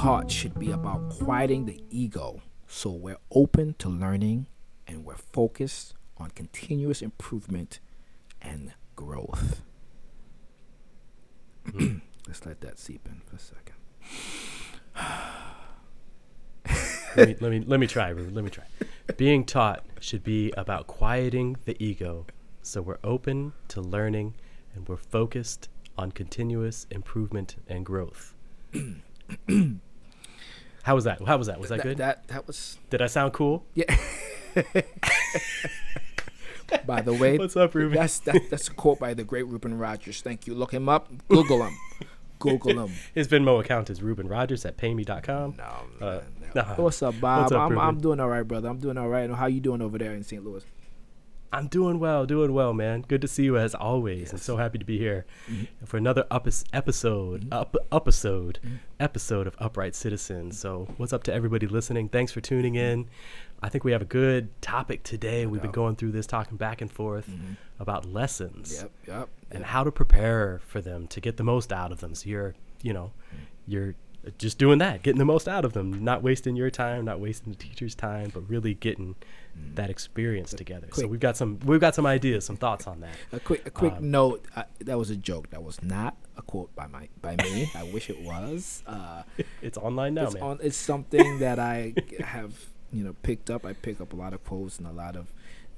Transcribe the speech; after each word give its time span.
taught 0.00 0.30
should 0.30 0.56
be 0.56 0.70
about 0.70 1.10
quieting 1.10 1.66
the 1.66 1.82
ego 1.90 2.40
so 2.68 2.88
we're 2.88 3.18
open 3.32 3.74
to 3.78 3.88
learning 3.88 4.46
and 4.86 5.04
we're 5.04 5.16
focused 5.16 5.92
on 6.16 6.30
continuous 6.30 7.02
improvement 7.02 7.80
and 8.40 8.74
growth. 8.94 9.62
Let's 11.74 12.46
let 12.46 12.60
that 12.60 12.78
seep 12.78 13.08
in 13.08 13.22
for 13.26 13.34
a 13.34 13.40
second. 13.40 13.74
let, 17.16 17.28
me, 17.28 17.36
let 17.40 17.50
me 17.50 17.64
let 17.66 17.80
me 17.80 17.88
try. 17.88 18.10
Ruben, 18.10 18.34
Let 18.34 18.44
me 18.44 18.50
try. 18.50 18.66
Being 19.16 19.44
taught 19.44 19.84
should 19.98 20.22
be 20.22 20.52
about 20.52 20.86
quieting 20.86 21.56
the 21.64 21.76
ego, 21.84 22.24
so 22.62 22.82
we're 22.82 22.98
open 23.02 23.52
to 23.66 23.80
learning 23.80 24.34
and 24.76 24.88
we're 24.88 24.96
focused 24.96 25.68
on 25.96 26.12
continuous 26.12 26.86
improvement 26.88 27.56
and 27.66 27.84
growth. 27.84 28.36
How 30.88 30.94
was 30.94 31.04
that? 31.04 31.20
How 31.22 31.36
was 31.36 31.48
that? 31.48 31.60
Was 31.60 31.68
that, 31.68 31.76
That, 31.78 31.82
good? 31.82 31.98
that 31.98 32.26
that 32.28 32.46
was 32.46 32.78
Did 32.88 33.02
I 33.02 33.08
sound 33.08 33.34
cool? 33.34 33.66
yeah. 33.74 33.94
by 36.86 37.02
the 37.02 37.12
way, 37.12 37.36
What's 37.36 37.56
up, 37.58 37.74
Ruben? 37.74 37.94
that's 37.98 38.20
that, 38.20 38.48
that's 38.48 38.68
a 38.68 38.72
quote 38.72 38.98
by 38.98 39.12
the 39.12 39.22
great 39.22 39.46
Ruben 39.46 39.76
Rogers. 39.76 40.22
Thank 40.22 40.46
you. 40.46 40.54
Look 40.54 40.72
him 40.72 40.88
up. 40.88 41.10
Google 41.28 41.62
him. 41.66 41.76
Google 42.38 42.86
him. 42.86 42.92
His 43.14 43.28
Venmo 43.28 43.60
account 43.60 43.90
is 43.90 44.00
Ruben 44.02 44.28
Rogers 44.28 44.64
at 44.64 44.78
payme.com. 44.78 45.56
No, 45.58 46.06
Uh, 46.06 46.20
no. 46.54 46.62
nah. 46.62 46.74
What's 46.76 47.02
up, 47.02 47.20
Bob? 47.20 47.42
What's 47.42 47.52
up, 47.52 47.70
I'm, 47.70 47.78
I'm 47.78 48.00
doing 48.00 48.18
all 48.18 48.30
right, 48.30 48.48
brother. 48.48 48.70
I'm 48.70 48.78
doing 48.78 48.96
all 48.96 49.08
right. 49.08 49.28
How 49.30 49.44
you 49.44 49.60
doing 49.60 49.82
over 49.82 49.98
there 49.98 50.14
in 50.14 50.22
St. 50.22 50.42
Louis? 50.42 50.64
I'm 51.52 51.66
doing 51.68 51.98
well, 51.98 52.26
doing 52.26 52.52
well, 52.52 52.74
man. 52.74 53.02
Good 53.08 53.22
to 53.22 53.28
see 53.28 53.44
you 53.44 53.56
as 53.56 53.74
always. 53.74 54.32
I'm 54.32 54.38
so 54.38 54.56
happy 54.56 54.78
to 54.78 54.84
be 54.84 54.98
here 54.98 55.24
Mm-hmm. 55.50 55.84
for 55.86 55.96
another 55.96 56.24
upis 56.30 56.64
episode, 56.72 57.48
up 57.50 57.74
episode, 57.90 58.58
mm-hmm. 58.60 58.74
mm-hmm. 58.74 58.84
episode 59.00 59.46
of 59.46 59.56
Upright 59.58 59.94
Citizens. 59.94 60.58
So, 60.58 60.88
what's 60.98 61.12
up 61.12 61.22
to 61.24 61.32
everybody 61.32 61.66
listening? 61.66 62.08
Thanks 62.10 62.32
for 62.32 62.40
tuning 62.40 62.74
mm-hmm. 62.74 63.00
in. 63.00 63.08
I 63.62 63.68
think 63.70 63.82
we 63.84 63.92
have 63.92 64.02
a 64.02 64.06
good 64.06 64.50
topic 64.60 65.02
today. 65.02 65.46
We've 65.46 65.62
been 65.62 65.72
going 65.72 65.96
through 65.96 66.12
this, 66.12 66.26
talking 66.26 66.56
back 66.56 66.80
and 66.80 66.92
forth 66.92 67.28
about 67.80 68.04
lessons 68.06 68.80
Yep, 68.80 68.90
yep. 69.08 69.28
and 69.50 69.64
how 69.64 69.82
to 69.82 69.90
prepare 69.90 70.60
for 70.66 70.80
them 70.80 71.08
to 71.08 71.20
get 71.20 71.38
the 71.38 71.42
most 71.42 71.72
out 71.72 71.90
of 71.90 71.98
them. 72.00 72.14
So 72.14 72.28
you're, 72.28 72.54
you 72.82 72.92
know, 72.92 73.12
you're 73.66 73.96
just 74.38 74.58
doing 74.58 74.78
that, 74.78 75.02
getting 75.02 75.18
the 75.18 75.24
most 75.24 75.48
out 75.48 75.64
of 75.64 75.72
them, 75.72 76.04
not 76.04 76.22
wasting 76.22 76.56
your 76.56 76.70
time, 76.70 77.04
not 77.04 77.20
wasting 77.20 77.52
the 77.52 77.58
teacher's 77.58 77.94
time, 77.94 78.30
but 78.34 78.48
really 78.48 78.74
getting 78.74 79.14
that 79.74 79.90
experience 79.90 80.52
together. 80.52 80.86
So 80.92 81.06
we've 81.06 81.18
got 81.20 81.36
some 81.36 81.58
we've 81.64 81.80
got 81.80 81.94
some 81.94 82.06
ideas, 82.06 82.44
some 82.44 82.56
thoughts 82.56 82.86
on 82.86 83.00
that. 83.00 83.14
A 83.32 83.40
quick, 83.40 83.66
a 83.66 83.70
quick 83.70 83.94
Um, 83.94 84.10
note. 84.10 84.44
Uh, 84.54 84.64
that 84.80 84.98
was 84.98 85.10
a 85.10 85.16
joke. 85.16 85.50
That 85.50 85.62
was 85.62 85.82
not 85.82 86.16
a 86.36 86.42
quote 86.42 86.74
by 86.76 86.86
my 86.86 87.08
by 87.20 87.36
me. 87.36 87.70
I 87.74 87.82
wish 87.84 88.10
it 88.10 88.20
was. 88.22 88.82
Uh, 88.86 89.22
It's 89.62 89.76
online 89.78 90.14
now, 90.14 90.24
it's 90.26 90.34
man. 90.34 90.42
on. 90.42 90.58
It's 90.62 90.76
something 90.76 91.40
that 91.40 91.58
I 91.58 91.94
have, 92.20 92.52
you 92.92 93.02
know, 93.04 93.14
picked 93.22 93.50
up. 93.50 93.64
I 93.66 93.72
pick 93.72 94.00
up 94.00 94.12
a 94.12 94.16
lot 94.16 94.32
of 94.32 94.44
quotes 94.44 94.78
and 94.78 94.86
a 94.86 94.92
lot 94.92 95.16
of, 95.16 95.26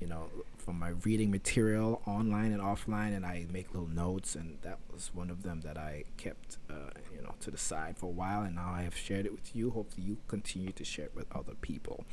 you 0.00 0.06
know, 0.06 0.30
from 0.56 0.78
my 0.78 0.90
reading 1.04 1.30
material 1.30 2.02
online 2.06 2.52
and 2.52 2.62
offline, 2.62 3.14
and 3.14 3.24
I 3.26 3.46
make 3.50 3.72
little 3.74 3.88
notes. 3.88 4.34
And 4.34 4.58
that 4.62 4.78
was 4.92 5.10
one 5.14 5.30
of 5.30 5.42
them 5.42 5.60
that 5.62 5.76
I 5.76 6.04
kept, 6.16 6.58
uh, 6.68 6.90
you 7.14 7.22
know, 7.22 7.34
to 7.40 7.50
the 7.50 7.58
side 7.58 7.96
for 7.98 8.06
a 8.06 8.10
while, 8.12 8.42
and 8.42 8.54
now 8.54 8.72
I 8.74 8.82
have 8.82 8.96
shared 8.96 9.26
it 9.26 9.32
with 9.32 9.54
you. 9.54 9.70
Hopefully, 9.70 10.06
you 10.06 10.18
continue 10.28 10.72
to 10.72 10.84
share 10.84 11.06
it 11.06 11.14
with 11.14 11.26
other 11.34 11.54
people. 11.60 12.04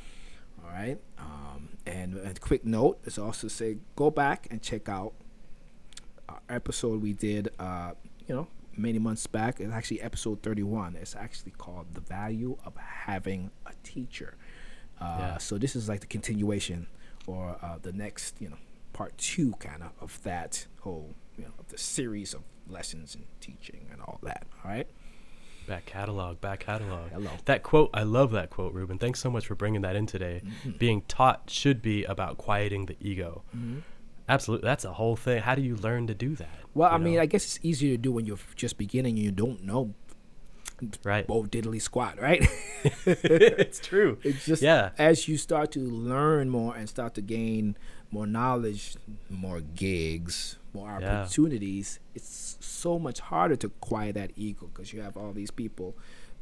All 0.62 0.70
right. 0.70 0.98
Um, 1.18 1.70
and 1.86 2.16
a 2.18 2.34
quick 2.34 2.64
note 2.64 2.98
is 3.04 3.16
also 3.18 3.46
say 3.48 3.78
go 3.96 4.10
back 4.10 4.48
and 4.50 4.60
check 4.60 4.88
out 4.88 5.12
our 6.28 6.40
episode 6.48 7.00
we 7.00 7.12
did. 7.12 7.50
Uh, 7.58 7.92
you 8.26 8.34
know, 8.34 8.48
many 8.76 8.98
months 8.98 9.26
back. 9.26 9.60
It's 9.60 9.72
actually 9.72 10.00
episode 10.02 10.42
31. 10.42 10.96
It's 10.96 11.16
actually 11.16 11.52
called 11.52 11.94
The 11.94 12.00
Value 12.00 12.58
of 12.64 12.76
Having 12.76 13.50
a 13.66 13.72
Teacher. 13.82 14.34
Uh, 15.00 15.16
Yeah. 15.20 15.38
So 15.38 15.58
this 15.58 15.76
is 15.76 15.88
like 15.88 16.00
the 16.00 16.06
continuation 16.06 16.86
or 17.28 17.56
uh, 17.62 17.76
the 17.80 17.92
next, 17.92 18.36
you 18.40 18.48
know, 18.48 18.56
part 18.92 19.16
two 19.18 19.52
kind 19.58 19.82
of 19.82 19.90
of 20.00 20.22
that 20.22 20.66
whole, 20.80 21.14
you 21.36 21.44
know, 21.44 21.50
of 21.58 21.68
the 21.68 21.78
series 21.78 22.32
of 22.32 22.40
lessons 22.68 23.14
and 23.14 23.24
teaching 23.40 23.86
and 23.92 24.00
all 24.00 24.18
that. 24.22 24.46
All 24.64 24.70
right. 24.70 24.88
Back 25.66 25.84
catalog, 25.84 26.40
back 26.40 26.60
catalog. 26.60 27.10
Hello. 27.10 27.30
That 27.44 27.62
quote, 27.62 27.90
I 27.92 28.02
love 28.02 28.30
that 28.30 28.48
quote, 28.48 28.72
Ruben. 28.72 28.98
Thanks 28.98 29.20
so 29.20 29.30
much 29.30 29.46
for 29.46 29.54
bringing 29.54 29.82
that 29.82 29.96
in 29.96 30.06
today. 30.06 30.40
Mm-hmm. 30.42 30.78
Being 30.78 31.02
taught 31.02 31.50
should 31.50 31.82
be 31.82 32.04
about 32.04 32.38
quieting 32.38 32.86
the 32.86 32.96
ego. 32.98 33.42
Absolutely, 34.30 34.66
that's 34.66 34.86
a 34.86 34.94
whole 34.94 35.16
thing. 35.16 35.42
How 35.42 35.54
do 35.54 35.60
you 35.62 35.76
learn 35.76 36.06
to 36.06 36.14
do 36.14 36.34
that? 36.36 36.48
Well, 36.74 36.90
I 36.90 36.96
mean. 36.96 37.18
I 37.18 37.26
guess 37.26 37.44
it's 37.44 37.58
easier 37.62 37.92
to 37.96 37.98
do 37.98 38.12
when 38.12 38.24
you're 38.24 38.38
just 38.56 38.78
beginning 38.78 39.16
and 39.16 39.24
you 39.24 39.30
don't 39.30 39.62
know 39.62 39.94
right? 41.04 41.24
Oh, 41.28 41.44
diddly 41.44 41.80
squat, 41.80 42.20
right? 42.20 42.46
it's 43.06 43.78
true. 43.80 44.18
It's 44.24 44.44
just 44.46 44.62
Yeah. 44.62 44.90
as 44.98 45.28
you 45.28 45.36
start 45.36 45.72
to 45.72 45.80
learn 45.80 46.48
more 46.50 46.74
and 46.76 46.88
start 46.88 47.14
to 47.14 47.20
gain 47.22 47.76
more 48.10 48.26
knowledge, 48.26 48.96
more 49.30 49.60
gigs, 49.60 50.56
more 50.72 50.98
Yeah. 51.00 51.22
opportunities, 51.22 52.00
it's 52.14 52.56
so 52.60 52.98
much 52.98 53.20
harder 53.20 53.56
to 53.56 53.68
quiet 53.80 54.14
that 54.14 54.30
ego 54.36 54.66
because 54.72 54.92
you 54.92 55.00
have 55.02 55.16
all 55.16 55.32
these 55.32 55.50
people, 55.50 55.96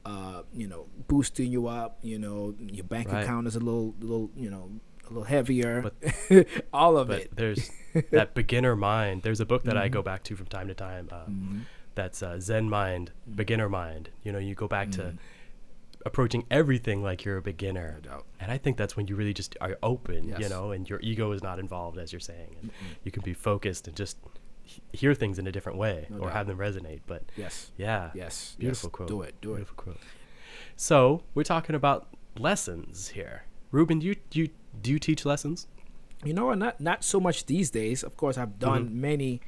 uh, 0.05 0.43
you 0.55 0.67
know, 0.69 0.87
boosting 1.09 1.51
you 1.51 1.67
up. 1.67 1.99
You 2.03 2.19
know, 2.19 2.55
your 2.61 2.85
bank 2.85 3.11
Right. 3.11 3.25
account 3.25 3.47
is 3.49 3.57
a 3.57 3.61
little, 3.61 3.95
little, 4.01 4.31
you 4.37 4.51
know, 4.51 4.71
a 5.05 5.09
little 5.09 5.25
heavier. 5.25 5.83
But- 5.83 6.47
all 6.73 6.97
of 6.99 7.09
but 7.09 7.21
it. 7.23 7.37
there's 7.37 7.71
that 8.11 8.35
beginner 8.35 8.77
mind. 8.77 9.23
There's 9.23 9.41
a 9.41 9.47
book 9.47 9.63
that 9.65 9.75
Mm-hmm. 9.75 9.83
I 9.85 9.89
go 9.89 10.03
back 10.03 10.23
to 10.25 10.37
from 10.37 10.47
time 10.47 10.69
to 10.69 10.75
time. 10.75 11.09
Um, 11.11 11.67
That's 11.97 12.23
uh, 12.23 12.39
Zen 12.39 12.71
mind, 12.71 13.11
beginner 13.35 13.69
mind. 13.69 14.11
You 14.23 14.31
know, 14.33 14.39
you 14.39 14.55
go 14.55 14.69
back 14.69 14.91
to 14.93 15.15
approaching 16.05 16.45
everything 16.51 17.03
like 17.03 17.25
you're 17.25 17.39
a 17.39 17.43
beginner, 17.43 17.97
Mm-hmm. 17.99 18.09
No 18.09 18.11
doubt. 18.19 18.27
and 18.39 18.53
I 18.53 18.59
think 18.59 18.77
that's 18.77 18.97
when 18.97 19.09
you 19.09 19.17
really 19.17 19.35
just 19.35 19.57
are 19.61 19.77
open. 19.83 20.29
yes. 20.29 20.39
You 20.41 20.49
know, 20.49 20.71
and 20.71 20.89
your 20.89 21.01
ego 21.03 21.33
is 21.33 21.43
not 21.43 21.59
involved, 21.59 21.99
as 21.99 22.13
you're 22.13 22.21
saying, 22.21 22.55
and 22.63 22.71
you 23.03 23.11
can 23.11 23.23
be 23.25 23.33
focused 23.35 23.89
and 23.89 23.97
just 23.97 24.17
hear 24.93 25.15
things 25.15 25.39
in 25.41 25.47
a 25.47 25.53
different 25.53 25.79
way 25.79 26.07
No 26.11 26.19
or 26.19 26.21
doubt. 26.29 26.33
have 26.33 26.47
them 26.47 26.59
resonate. 26.59 27.01
But 27.07 27.23
Yes. 27.37 27.73
yeah, 27.77 28.11
Yes. 28.15 28.55
beautiful 28.59 28.89
yes. 28.89 28.93
quote. 28.95 29.09
Do 29.09 29.23
it. 29.23 29.35
Do 29.41 29.53
it. 29.53 29.57
Beautiful 29.57 29.77
quote. 29.77 30.01
So 30.77 31.23
we're 31.35 31.45
talking 31.45 31.75
about 31.75 32.09
lessons 32.39 33.09
here. 33.09 33.45
Ruben, 33.73 33.99
do 33.99 34.07
you 34.07 34.17
do 34.31 34.41
you, 34.41 34.49
do 34.81 34.91
you 34.93 34.99
teach 34.99 35.25
lessons? 35.25 35.67
You 36.25 36.35
know, 36.35 36.53
not 36.55 36.81
not 36.81 37.05
so 37.05 37.19
much 37.21 37.47
these 37.47 37.71
days. 37.71 38.03
Of 38.05 38.17
course, 38.17 38.37
I've 38.39 38.59
done 38.59 38.87
Mm-hmm. 38.87 39.01
many 39.01 39.41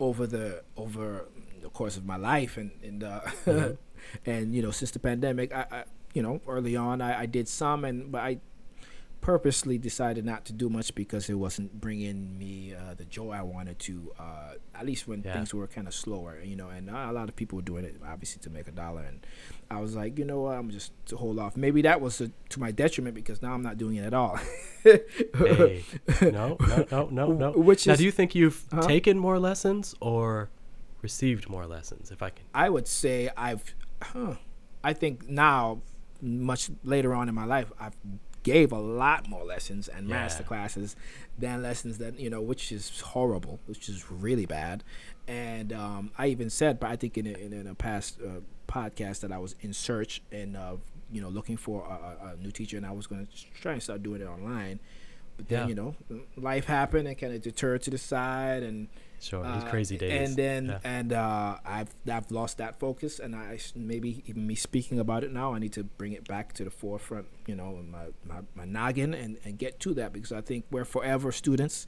over 0.00 0.26
the 0.26 0.62
over 0.76 1.26
the 1.62 1.70
course 1.70 1.96
of 1.96 2.04
my 2.04 2.16
life, 2.16 2.56
and 2.56 2.70
and 2.82 3.02
uh, 3.04 3.20
Mm-hmm. 3.46 3.74
and 4.26 4.54
you 4.54 4.62
know, 4.62 4.70
since 4.72 4.90
the 4.90 4.98
pandemic, 4.98 5.54
I, 5.54 5.64
I 5.70 5.84
you 6.14 6.22
know, 6.22 6.40
early 6.46 6.76
on, 6.76 7.00
I, 7.00 7.20
I 7.22 7.26
did 7.26 7.48
some, 7.48 7.84
and 7.84 8.12
but 8.12 8.20
I 8.20 8.38
purposely 9.20 9.78
decided 9.78 10.24
not 10.24 10.44
to 10.44 10.52
do 10.52 10.68
much 10.68 10.92
because 10.96 11.30
it 11.30 11.34
wasn't 11.34 11.80
bringing 11.80 12.36
me 12.36 12.74
uh, 12.74 12.94
the 12.94 13.04
joy 13.04 13.30
I 13.30 13.42
wanted 13.42 13.78
to. 13.86 14.12
Uh, 14.18 14.54
at 14.74 14.84
least 14.84 15.06
when 15.06 15.22
Yeah. 15.22 15.34
things 15.34 15.54
were 15.54 15.68
kind 15.68 15.86
of 15.86 15.94
slower, 15.94 16.40
you 16.42 16.56
know, 16.56 16.70
and 16.70 16.90
a 16.90 17.12
lot 17.12 17.28
of 17.28 17.36
people 17.36 17.54
were 17.56 17.62
doing 17.62 17.84
it 17.84 17.94
obviously 18.04 18.42
to 18.42 18.50
make 18.50 18.66
a 18.66 18.72
dollar, 18.72 19.02
and 19.02 19.24
I 19.70 19.80
was 19.80 19.94
like, 19.94 20.18
you 20.18 20.24
know 20.24 20.40
what, 20.40 20.58
I'm 20.58 20.70
just 20.70 20.90
to 21.06 21.16
hold 21.16 21.38
off. 21.38 21.56
Maybe 21.56 21.82
that 21.82 22.00
was 22.00 22.20
uh 22.20 22.28
to 22.48 22.58
my 22.60 22.72
detriment 22.72 23.14
because 23.14 23.40
now 23.40 23.52
I'm 23.54 23.62
not 23.62 23.78
doing 23.78 23.96
it 23.96 24.04
at 24.04 24.14
all. 24.14 24.38
Hey, 24.84 25.84
no, 26.20 26.56
no, 26.60 26.86
no, 26.90 27.08
no, 27.10 27.26
no. 27.32 27.50
Which 27.56 27.86
now, 27.86 27.92
is- 27.92 27.98
do 28.00 28.04
you 28.04 28.10
think 28.10 28.34
you've 28.34 28.64
Huh? 28.72 28.82
taken 28.88 29.16
more 29.18 29.38
lessons 29.38 29.94
or 30.00 30.50
received 31.02 31.48
more 31.48 31.66
lessons? 31.66 32.10
If 32.10 32.22
I 32.22 32.30
can, 32.30 32.44
I 32.54 32.68
would 32.70 32.86
say 32.86 33.28
I've, 33.36 33.62
huh, 34.02 34.34
I 34.82 34.92
think 34.92 35.28
now, 35.28 35.82
much 36.20 36.70
later 36.84 37.12
on 37.14 37.28
in 37.28 37.34
my 37.34 37.44
life, 37.44 37.70
I've 37.80 37.96
gave 38.44 38.72
a 38.72 38.78
lot 38.78 39.28
more 39.28 39.44
lessons 39.44 39.86
and 39.88 40.08
Yeah. 40.08 40.16
master 40.16 40.42
classes 40.42 40.96
than 41.38 41.62
lessons 41.62 41.98
that 41.98 42.18
you 42.18 42.28
know, 42.30 42.40
which 42.40 42.72
is 42.72 43.00
horrible, 43.00 43.60
which 43.66 43.88
is 43.88 44.10
really 44.10 44.46
bad. 44.46 44.82
And 45.28 45.72
um, 45.72 46.10
I 46.18 46.26
even 46.28 46.50
said, 46.50 46.80
but 46.80 46.90
I 46.90 46.96
think 46.96 47.16
in 47.16 47.26
a, 47.26 47.30
in, 47.30 47.52
in 47.52 47.66
a 47.68 47.74
past 47.74 48.18
uh, 48.20 48.40
podcast 48.66 49.20
that 49.20 49.30
I 49.30 49.38
was 49.38 49.54
in 49.60 49.72
search 49.72 50.22
and 50.32 50.56
uh, 50.56 50.76
you 51.12 51.20
know 51.20 51.28
looking 51.28 51.56
for 51.56 51.84
a, 51.84 52.26
a, 52.26 52.32
a 52.32 52.36
new 52.36 52.50
teacher, 52.50 52.76
and 52.76 52.84
I 52.86 52.90
was 52.92 53.06
going 53.06 53.26
to 53.26 53.32
try 53.60 53.74
and 53.74 53.82
start 53.82 54.02
doing 54.02 54.20
it 54.20 54.26
online. 54.26 54.80
But 55.36 55.48
then 55.48 55.62
Yeah. 55.62 55.68
you 55.68 55.74
know, 55.74 55.94
life 56.36 56.66
happened 56.66 57.08
and 57.08 57.16
kind 57.18 57.32
of 57.34 57.42
deterred 57.42 57.82
to 57.82 57.90
the 57.90 57.98
side, 57.98 58.62
and 58.62 58.88
sure, 59.20 59.42
these 59.42 59.62
uh, 59.64 59.70
crazy 59.70 59.96
days. 59.98 60.28
And 60.28 60.36
then 60.36 60.66
Yeah. 60.66 60.78
and 60.84 61.12
uh, 61.12 61.58
I've 61.64 61.94
I've 62.10 62.30
lost 62.30 62.58
that 62.58 62.78
focus, 62.78 63.18
and 63.18 63.34
I 63.34 63.58
maybe 63.74 64.22
even 64.26 64.46
me 64.46 64.54
speaking 64.54 64.98
about 64.98 65.24
it 65.24 65.32
now, 65.32 65.54
I 65.54 65.58
need 65.58 65.72
to 65.74 65.84
bring 65.84 66.12
it 66.12 66.26
back 66.28 66.52
to 66.54 66.64
the 66.64 66.70
forefront, 66.70 67.26
you 67.46 67.56
know, 67.56 67.78
in 67.78 67.90
my 67.90 68.06
my, 68.24 68.40
my 68.54 68.64
noggin, 68.64 69.14
and 69.14 69.38
and 69.44 69.58
get 69.58 69.80
to 69.80 69.94
that 69.94 70.12
because 70.12 70.32
I 70.32 70.40
think 70.42 70.64
we're 70.70 70.84
forever 70.84 71.32
students, 71.32 71.86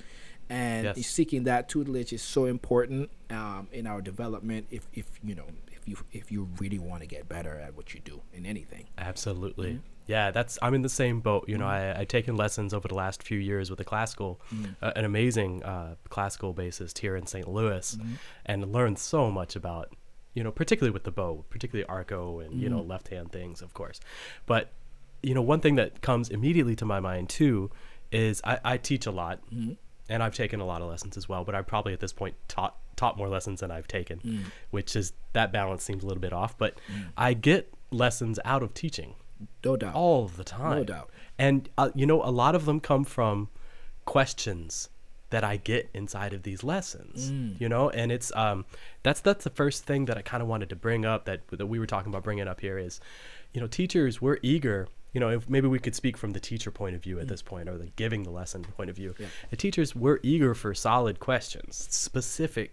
and 0.48 0.84
Yes. 0.96 1.06
seeking 1.06 1.44
that 1.44 1.68
tutelage 1.68 2.12
is 2.12 2.22
so 2.22 2.46
important 2.46 3.10
um, 3.30 3.68
in 3.72 3.86
our 3.86 4.00
development. 4.00 4.66
If 4.70 4.88
if 4.94 5.06
you 5.22 5.34
know 5.34 5.46
if 5.70 5.86
you 5.86 5.96
if 6.12 6.32
you 6.32 6.48
really 6.58 6.78
want 6.78 7.02
to 7.02 7.06
get 7.06 7.28
better 7.28 7.58
at 7.58 7.74
what 7.76 7.92
you 7.94 8.00
do 8.00 8.22
in 8.32 8.46
anything. 8.46 8.86
Absolutely. 8.96 9.72
Mm-hmm. 9.74 9.86
Yeah, 10.06 10.30
that's. 10.30 10.58
I'm 10.60 10.74
in 10.74 10.82
the 10.82 10.88
same 10.88 11.20
boat. 11.20 11.48
You 11.48 11.56
know, 11.58 11.66
I 11.66 11.98
I've 11.98 12.08
taken 12.08 12.36
lessons 12.36 12.74
over 12.74 12.86
the 12.88 12.94
last 12.94 13.22
few 13.22 13.38
years 13.38 13.70
with 13.70 13.80
a 13.80 13.84
classical, 13.84 14.40
Mm-hmm. 14.52 14.72
uh, 14.82 14.92
an 14.96 15.04
amazing 15.04 15.62
uh, 15.62 15.94
classical 16.10 16.52
bassist 16.54 16.98
here 16.98 17.16
in 17.16 17.26
St. 17.26 17.48
Louis, 17.48 17.96
and 18.44 18.70
learned 18.72 18.98
so 18.98 19.30
much 19.30 19.56
about 19.56 19.92
you 20.34 20.42
know, 20.42 20.50
particularly 20.50 20.92
with 20.92 21.04
the 21.04 21.12
bow, 21.12 21.44
particularly 21.48 21.86
arco 21.88 22.40
and 22.40 22.60
you 22.60 22.68
know 22.68 22.80
Mhm. 22.82 22.88
left 22.88 23.08
hand 23.08 23.30
things, 23.32 23.62
of 23.62 23.72
course. 23.72 24.00
But 24.46 24.72
you 25.22 25.32
know, 25.32 25.40
one 25.42 25.60
thing 25.60 25.76
that 25.76 26.00
comes 26.02 26.28
immediately 26.28 26.74
to 26.76 26.84
my 26.84 27.00
mind 27.00 27.28
too 27.30 27.70
is 28.12 28.40
I, 28.44 28.58
I 28.64 28.76
teach 28.76 29.06
a 29.06 29.10
lot, 29.10 29.40
Mhm. 29.54 29.76
and 30.08 30.22
I've 30.22 30.34
taken 30.34 30.60
a 30.60 30.66
lot 30.66 30.82
of 30.82 30.88
lessons 30.88 31.16
as 31.16 31.28
well. 31.28 31.44
But 31.44 31.54
I've 31.54 31.66
probably 31.66 31.92
at 31.94 32.00
this 32.00 32.12
point 32.12 32.34
taught 32.48 32.76
taught 32.96 33.16
more 33.16 33.28
lessons 33.28 33.60
than 33.60 33.70
I've 33.70 33.88
taken, 33.88 34.18
Mm. 34.20 34.42
which 34.70 34.94
is 34.96 35.14
that 35.32 35.50
balance 35.52 35.82
seems 35.82 36.02
a 36.04 36.06
little 36.06 36.20
bit 36.20 36.32
off. 36.32 36.58
But 36.58 36.78
Mm. 36.92 37.12
I 37.16 37.32
get 37.34 37.72
lessons 37.90 38.38
out 38.44 38.62
of 38.62 38.74
teaching 38.74 39.14
No 39.64 39.76
doubt. 39.76 39.94
all 39.94 40.26
the 40.28 40.44
time. 40.44 40.78
no 40.78 40.84
doubt. 40.84 41.10
And 41.38 41.68
uh, 41.76 41.90
you 41.94 42.06
know, 42.06 42.22
a 42.22 42.30
lot 42.30 42.54
of 42.54 42.64
them 42.64 42.80
come 42.80 43.04
from 43.04 43.48
questions 44.04 44.88
that 45.30 45.42
I 45.42 45.56
get 45.56 45.90
inside 45.94 46.32
of 46.32 46.44
these 46.44 46.62
lessons. 46.62 47.30
Mm. 47.30 47.60
You 47.60 47.68
know, 47.68 47.90
and 47.90 48.12
it's 48.12 48.34
um 48.36 48.64
that's 49.02 49.20
that's 49.20 49.44
the 49.44 49.50
first 49.50 49.84
thing 49.84 50.04
that 50.04 50.16
I 50.16 50.22
kind 50.22 50.42
of 50.42 50.48
wanted 50.48 50.68
to 50.68 50.76
bring 50.76 51.04
up 51.04 51.24
that 51.24 51.46
that 51.48 51.66
we 51.66 51.78
were 51.78 51.86
talking 51.86 52.12
about 52.12 52.22
bringing 52.22 52.46
up 52.46 52.60
here 52.60 52.78
is, 52.78 53.00
you 53.52 53.60
know, 53.60 53.66
teachers 53.66 54.20
we're 54.22 54.38
eager. 54.42 54.88
You 55.12 55.20
know, 55.20 55.30
if 55.30 55.48
maybe 55.48 55.68
we 55.68 55.78
could 55.78 55.94
speak 55.94 56.16
from 56.16 56.32
the 56.32 56.40
teacher 56.40 56.72
point 56.72 56.96
of 56.96 57.02
view 57.02 57.20
at 57.20 57.28
this 57.28 57.40
point, 57.40 57.68
or 57.68 57.78
the 57.78 57.86
giving 57.94 58.24
the 58.24 58.30
lesson 58.30 58.64
point 58.64 58.90
of 58.90 58.96
view. 58.96 59.14
Yeah. 59.18 59.26
The 59.50 59.56
teachers 59.56 59.94
we're 59.94 60.18
eager 60.24 60.54
for 60.54 60.74
solid 60.74 61.20
questions. 61.20 61.86
Specific 61.88 62.72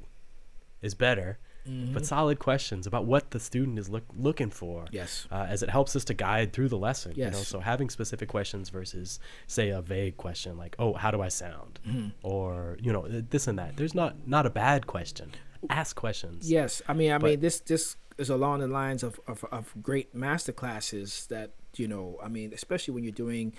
is 0.81 0.95
better, 0.95 1.37
Mm-hmm. 1.67 1.93
but 1.93 2.05
solid 2.05 2.39
questions 2.39 2.87
about 2.87 3.05
what 3.05 3.31
the 3.31 3.39
student 3.39 3.77
is 3.77 3.87
look, 3.87 4.03
looking 4.17 4.49
for 4.49 4.85
Yes. 4.91 5.27
uh, 5.31 5.45
as 5.47 5.61
it 5.61 5.69
helps 5.69 5.95
us 5.95 6.03
to 6.05 6.13
guide 6.15 6.53
through 6.53 6.69
the 6.69 6.77
lesson. 6.77 7.11
You 7.15 7.25
know, 7.25 7.37
Yes. 7.37 7.47
so 7.47 7.59
having 7.59 7.89
specific 7.89 8.29
questions 8.29 8.69
versus 8.69 9.19
say 9.47 9.69
a 9.69 9.81
vague 9.81 10.17
question 10.17 10.57
like, 10.57 10.75
"Oh, 10.79 10.93
how 10.93 11.11
do 11.11 11.21
I 11.21 11.27
sound?" 11.29 11.79
Mm-hmm. 11.87 12.09
or 12.23 12.77
you 12.81 12.91
know, 12.91 13.07
this 13.07 13.47
and 13.47 13.59
that. 13.59 13.77
There's 13.77 13.93
not 13.93 14.27
not 14.27 14.45
a 14.45 14.49
bad 14.49 14.87
question. 14.87 15.31
Ask 15.69 15.95
questions. 15.95 16.49
Yes, 16.51 16.81
I 16.87 16.93
mean, 16.93 17.11
I 17.11 17.17
But- 17.19 17.27
mean, 17.29 17.39
this 17.41 17.59
this 17.59 17.95
is 18.17 18.29
along 18.29 18.59
the 18.59 18.67
lines 18.67 19.03
of, 19.03 19.19
of 19.27 19.43
of 19.51 19.73
great 19.83 20.13
master 20.15 20.51
classes 20.51 21.27
that 21.29 21.51
you 21.77 21.87
know. 21.87 22.17
I 22.23 22.27
mean, 22.27 22.53
especially 22.53 22.93
when 22.95 23.03
you're 23.03 23.13
doing 23.27 23.53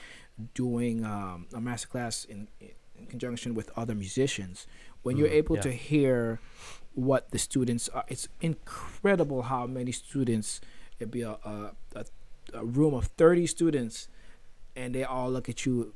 doing 0.54 1.04
um, 1.04 1.46
a 1.54 1.60
master 1.60 1.86
class 1.88 2.24
in 2.24 2.48
in 2.98 3.06
conjunction 3.06 3.54
with 3.54 3.70
other 3.76 3.94
musicians, 3.94 4.66
when 5.02 5.16
you're 5.16 5.28
Mm, 5.28 5.40
able 5.42 5.56
yeah. 5.56 5.62
to 5.62 5.72
hear 5.72 6.40
what 6.94 7.30
the 7.30 7.38
students 7.38 7.88
are. 7.88 8.04
It's 8.08 8.28
incredible 8.40 9.42
how 9.42 9.66
many 9.66 9.92
students. 9.92 10.60
It'd 10.98 11.10
be 11.10 11.22
a 11.22 11.32
a, 11.44 11.72
a, 11.94 12.04
a 12.54 12.64
room 12.64 12.94
of 12.94 13.06
thirty 13.06 13.46
students, 13.46 14.08
and 14.76 14.94
they 14.94 15.04
all 15.04 15.30
look 15.30 15.48
at 15.48 15.66
you 15.66 15.94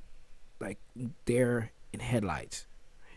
like 0.61 0.79
they're 1.25 1.73
in 1.93 2.01
headlights. 2.01 2.67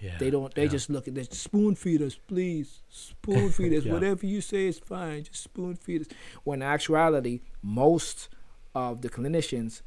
Yeah, 0.02 0.18
They 0.18 0.30
don't. 0.30 0.54
They 0.56 0.64
yeah. 0.64 0.70
just 0.70 0.90
look 0.90 1.08
at 1.08 1.16
this. 1.16 1.28
Spoon 1.31 1.76
feed 1.76 2.02
us, 2.02 2.16
please. 2.16 2.80
Spoon 2.90 3.50
feed 3.58 3.74
us. 3.74 3.84
Yeah. 3.84 3.94
Whatever 3.94 4.26
you 4.26 4.40
say 4.40 4.68
is 4.68 4.80
fine. 4.80 5.24
Just 5.24 5.44
spoon 5.44 5.76
feed 5.76 6.02
us. 6.02 6.08
When 6.44 6.62
in 6.62 6.68
actuality, 6.68 7.42
most 7.62 8.30
of 8.74 9.02
the 9.02 9.10
clinicians, 9.10 9.81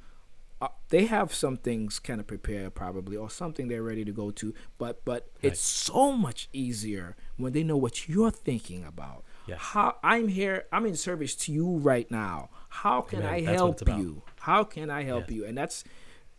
uh, 0.63 0.69
they 0.91 1.05
have 1.07 1.35
some 1.35 1.57
things 1.57 1.99
kind 1.99 2.21
of 2.21 2.27
prepared 2.27 2.75
probably, 2.75 3.17
or 3.17 3.29
something 3.29 3.69
they're 3.69 3.83
ready 3.83 4.05
to 4.05 4.13
go 4.13 4.31
to. 4.31 4.55
But 4.79 5.05
but 5.05 5.29
Right. 5.43 5.53
it's 5.53 5.61
so 5.61 6.13
much 6.13 6.49
easier 6.53 7.17
when 7.37 7.53
they 7.53 7.65
know 7.65 7.77
what 7.77 8.09
you're 8.09 8.31
thinking 8.31 8.85
about. 8.85 9.25
Yes. 9.49 9.59
How 9.61 9.97
I'm 10.05 10.29
here. 10.29 10.65
I'm 10.73 10.87
in 10.87 10.95
service 10.97 11.35
to 11.45 11.53
you 11.53 11.69
right 11.79 12.09
now. 12.11 12.49
How 12.69 13.01
can 13.01 13.19
Amen. 13.21 13.33
I 13.35 13.41
That's 13.45 13.57
help 13.57 13.89
you? 13.99 14.23
How 14.41 14.63
can 14.65 14.89
I 14.89 15.03
help 15.03 15.25
Yes. 15.29 15.37
you? 15.37 15.45
And 15.47 15.59
that's 15.59 15.83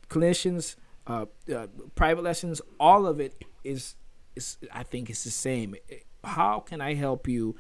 clinicians, 0.10 0.76
uh, 1.08 1.26
uh, 1.54 1.68
private 1.96 2.24
lessons, 2.24 2.62
all 2.80 3.06
of 3.06 3.20
it 3.20 3.44
is 3.64 3.96
is 4.36 4.58
I 4.72 4.84
think 4.84 5.10
it's 5.10 5.24
the 5.26 5.32
same. 5.32 5.76
How 6.24 6.60
can 6.60 6.80
I 6.82 6.94
help 6.96 7.28
you 7.28 7.56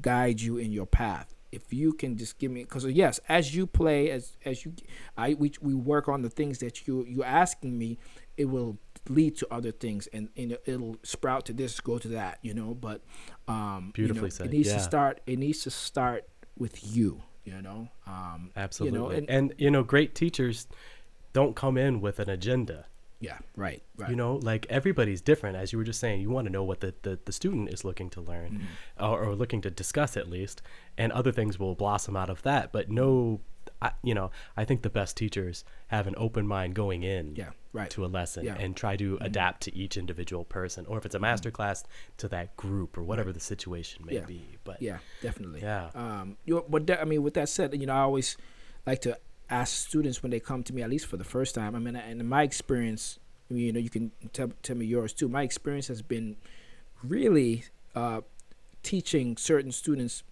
guide 0.00 0.40
you 0.40 0.56
in 0.58 0.70
your 0.72 0.86
path? 0.86 1.34
If 1.54 1.72
you 1.72 1.92
can 1.92 2.16
just 2.16 2.38
give 2.38 2.50
me, 2.50 2.62
because 2.64 2.84
yes, 2.86 3.20
as 3.28 3.54
you 3.54 3.66
play, 3.66 4.10
as 4.10 4.36
as 4.44 4.64
you, 4.64 4.72
I 5.16 5.34
we, 5.34 5.52
we 5.60 5.74
work 5.74 6.08
on 6.08 6.22
the 6.22 6.30
things 6.30 6.58
that 6.58 6.86
you 6.86 7.04
you're 7.08 7.24
asking 7.44 7.78
me, 7.78 7.98
it 8.36 8.46
will 8.46 8.78
lead 9.08 9.36
to 9.36 9.46
other 9.52 9.70
things, 9.70 10.06
and, 10.14 10.28
and 10.36 10.52
it- 10.52 10.62
it'll 10.66 10.96
sprout 11.02 11.44
to 11.46 11.52
this, 11.52 11.78
go 11.80 11.98
to 11.98 12.08
that, 12.08 12.38
you 12.42 12.54
know. 12.54 12.74
But 12.74 13.02
um, 13.46 13.56
you 13.96 14.04
know, 14.04 14.14
Beautifully 14.14 14.30
said, 14.30 14.46
It 14.46 14.52
needs 14.52 14.68
yeah. 14.70 14.76
to 14.78 14.82
start. 14.82 15.20
It 15.26 15.38
needs 15.38 15.60
to 15.64 15.70
start 15.70 16.26
with 16.58 16.74
you, 16.96 17.22
you 17.44 17.60
know. 17.62 17.88
Um, 18.06 18.50
absolutely. 18.56 18.98
You 18.98 19.04
know, 19.04 19.10
and, 19.10 19.30
and 19.30 19.54
you 19.58 19.70
know, 19.70 19.82
great 19.82 20.14
teachers 20.14 20.66
don't 21.32 21.54
come 21.56 21.76
in 21.76 22.00
with 22.00 22.18
an 22.18 22.30
agenda. 22.30 22.86
Yeah, 23.20 23.38
right, 23.56 23.82
right. 23.96 24.10
You 24.10 24.16
know, 24.16 24.36
like 24.36 24.66
everybody's 24.68 25.20
different. 25.20 25.56
As 25.56 25.72
you 25.72 25.78
were 25.78 25.84
just 25.84 26.00
saying, 26.00 26.20
you 26.20 26.30
want 26.30 26.46
to 26.46 26.52
know 26.52 26.64
what 26.64 26.80
the, 26.80 26.94
the, 27.02 27.18
the 27.24 27.32
student 27.32 27.68
is 27.70 27.84
looking 27.84 28.10
to 28.10 28.20
learn 28.20 28.50
Mm-hmm. 28.98 29.04
or, 29.04 29.24
or 29.24 29.34
looking 29.34 29.60
to 29.62 29.70
discuss 29.70 30.16
at 30.16 30.28
least, 30.28 30.60
and 30.98 31.10
other 31.12 31.32
things 31.32 31.58
will 31.58 31.74
blossom 31.74 32.16
out 32.16 32.28
of 32.30 32.42
that. 32.42 32.72
But 32.72 32.90
no, 32.90 33.40
I, 33.80 33.92
you 34.02 34.14
know, 34.14 34.30
I 34.56 34.64
think 34.64 34.82
the 34.82 34.90
best 34.90 35.16
teachers 35.16 35.64
have 35.88 36.06
an 36.06 36.14
open 36.18 36.46
mind 36.46 36.74
going 36.74 37.02
in 37.02 37.34
yeah, 37.36 37.50
right. 37.72 37.88
to 37.90 38.04
a 38.04 38.08
lesson 38.08 38.44
Yeah. 38.44 38.52
Mm-hmm. 38.54 38.60
and 38.62 38.76
try 38.76 38.96
to 38.96 39.16
adapt 39.22 39.62
to 39.62 39.74
each 39.74 39.96
individual 39.96 40.44
person, 40.44 40.84
or 40.86 40.98
if 40.98 41.06
it's 41.06 41.14
a 41.14 41.18
master 41.18 41.50
class, 41.50 41.82
to 42.18 42.28
that 42.28 42.56
group 42.56 42.98
or 42.98 43.02
whatever 43.02 43.32
the 43.32 43.40
situation 43.40 44.04
may 44.04 44.14
Yeah. 44.16 44.26
be. 44.26 44.58
But 44.64 44.82
Yeah, 44.82 44.98
definitely. 45.22 45.60
Yeah. 45.62 45.90
Um, 45.94 46.36
you 46.44 46.56
know, 46.56 46.64
but 46.68 46.86
that, 46.88 47.00
I 47.00 47.04
mean, 47.04 47.22
with 47.22 47.34
that 47.34 47.48
said, 47.48 47.74
you 47.80 47.86
know, 47.86 47.94
I 47.94 48.00
always 48.00 48.36
like 48.86 49.00
to 49.02 49.18
ask 49.60 49.70
students 49.88 50.22
when 50.22 50.30
they 50.30 50.40
come 50.40 50.62
to 50.64 50.72
me, 50.74 50.82
at 50.82 50.90
least 50.90 51.06
for 51.06 51.16
the 51.16 51.24
first 51.36 51.54
time. 51.54 51.74
I 51.74 51.78
mean, 51.78 51.96
and 51.96 52.20
in 52.20 52.28
my 52.28 52.42
experience, 52.42 53.18
I 53.50 53.54
mean, 53.54 53.64
you 53.66 53.72
know, 53.72 53.80
you 53.80 53.90
can 53.90 54.10
tell 54.32 54.50
tell 54.62 54.76
me 54.76 54.86
yours 54.86 55.12
too. 55.12 55.28
My 55.28 55.42
experience 55.42 55.88
has 55.88 56.02
been 56.02 56.36
really 57.02 57.64
uh, 57.94 58.20
teaching 58.82 59.36
certain 59.36 59.72
students 59.72 60.22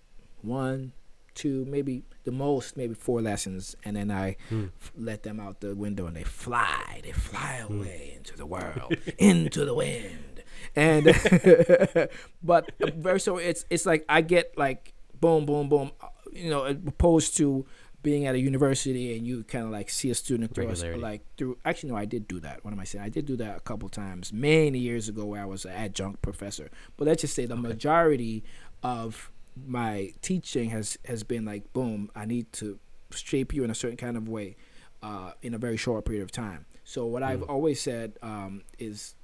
one, 0.42 0.92
two, 1.34 1.64
maybe 1.66 2.02
the 2.24 2.32
most, 2.32 2.76
maybe 2.76 2.94
four 2.94 3.20
lessons, 3.22 3.76
and 3.84 3.96
then 3.96 4.10
I 4.10 4.36
Hmm. 4.48 4.66
f- 4.80 4.92
let 4.96 5.22
them 5.22 5.38
out 5.40 5.60
the 5.60 5.74
window 5.74 6.06
and 6.06 6.16
they 6.16 6.24
fly, 6.24 7.00
they 7.04 7.12
fly 7.12 7.56
away 7.68 8.14
into 8.16 8.36
the 8.36 8.46
world, 8.46 8.94
into 9.18 9.64
the 9.64 9.74
wind, 9.74 10.42
and 10.74 11.06
but 12.42 12.70
very 12.80 13.20
so 13.20 13.36
it's 13.38 13.64
it's 13.70 13.86
like 13.86 14.04
I 14.08 14.20
get 14.20 14.56
like 14.56 14.92
boom, 15.20 15.46
boom, 15.46 15.68
boom, 15.68 15.92
uh, 16.00 16.06
you 16.32 16.50
know, 16.50 16.64
opposed 16.64 17.36
to 17.36 17.64
being 18.02 18.26
at 18.26 18.34
a 18.34 18.38
university 18.40 19.16
and 19.16 19.26
you 19.26 19.44
kind 19.44 19.64
of 19.64 19.70
like 19.70 19.88
see 19.90 20.10
a 20.10 20.14
student 20.14 20.54
through 20.54 20.68
us 20.68 20.82
like 21.00 21.22
through 21.36 21.56
actually 21.64 21.90
no 21.90 21.96
I 21.96 22.04
did 22.04 22.26
do 22.26 22.40
that 22.40 22.64
what 22.64 22.72
am 22.72 22.80
I 22.80 22.84
saying 22.84 23.04
I 23.04 23.08
did 23.08 23.26
do 23.26 23.36
that 23.36 23.56
a 23.56 23.60
couple 23.60 23.88
times 23.88 24.32
many 24.32 24.78
years 24.78 25.08
ago 25.08 25.24
where 25.24 25.40
I 25.42 25.44
was 25.46 25.64
an 25.64 25.72
adjunct 25.72 26.20
professor 26.22 26.70
but 26.96 27.06
let's 27.06 27.20
just 27.20 27.34
say 27.34 27.46
the 27.46 27.56
majority 27.56 28.42
of 28.82 29.30
my 29.66 30.12
teaching 30.22 30.70
has 30.70 30.98
has 31.04 31.22
been 31.22 31.44
like 31.44 31.72
boom 31.72 32.10
I 32.16 32.24
need 32.24 32.52
to 32.54 32.78
shape 33.12 33.52
you 33.54 33.62
in 33.64 33.70
a 33.70 33.74
certain 33.74 33.96
kind 33.98 34.16
of 34.16 34.28
way 34.28 34.56
uh, 35.02 35.32
in 35.42 35.52
a 35.54 35.58
very 35.58 35.76
short 35.76 36.04
period 36.04 36.22
of 36.22 36.32
time 36.32 36.66
so 36.84 37.06
what 37.06 37.22
I've 37.22 37.40
Mm. 37.40 37.48
always 37.48 37.80
said 37.80 38.18
um, 38.22 38.62
is 38.78 39.14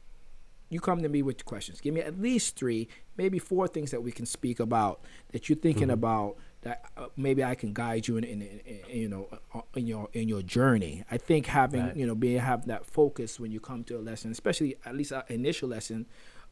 you 0.70 0.80
come 0.80 1.00
to 1.02 1.08
me 1.08 1.23
with 1.23 1.44
questions. 1.47 1.80
Give 1.80 1.94
me 1.94 2.02
at 2.02 2.20
least 2.20 2.54
three, 2.56 2.88
maybe 3.16 3.38
four 3.38 3.66
things 3.68 3.90
that 3.90 4.02
we 4.02 4.12
can 4.12 4.26
speak 4.26 4.61
about 4.61 5.00
that 5.32 5.49
you're 5.49 5.56
thinking 5.56 5.88
Mhm. 5.88 5.94
about 5.94 6.37
that 6.62 6.85
uh, 6.97 7.07
maybe 7.17 7.45
I 7.45 7.55
can 7.55 7.73
guide 7.73 8.09
you 8.09 8.17
in, 8.17 8.25
in, 8.25 8.43
in, 8.43 8.61
in 8.88 8.99
you 9.00 9.09
know 9.09 9.29
uh, 9.55 9.61
in 9.75 9.87
your 9.87 10.09
in 10.12 10.29
your 10.29 10.43
journey. 10.43 11.05
I 11.11 11.17
think 11.19 11.47
having 11.47 11.83
Right. 11.87 11.97
you 11.97 12.07
know 12.07 12.15
being 12.15 12.38
have 12.41 12.67
that 12.67 12.85
focus 12.87 13.38
when 13.41 13.50
you 13.53 13.61
come 13.61 13.85
to 13.85 13.97
a 13.99 14.00
lesson, 14.03 14.31
especially 14.33 14.77
at 14.85 14.95
least 14.97 15.12
an 15.12 15.23
initial 15.29 15.69
lesson. 15.69 16.07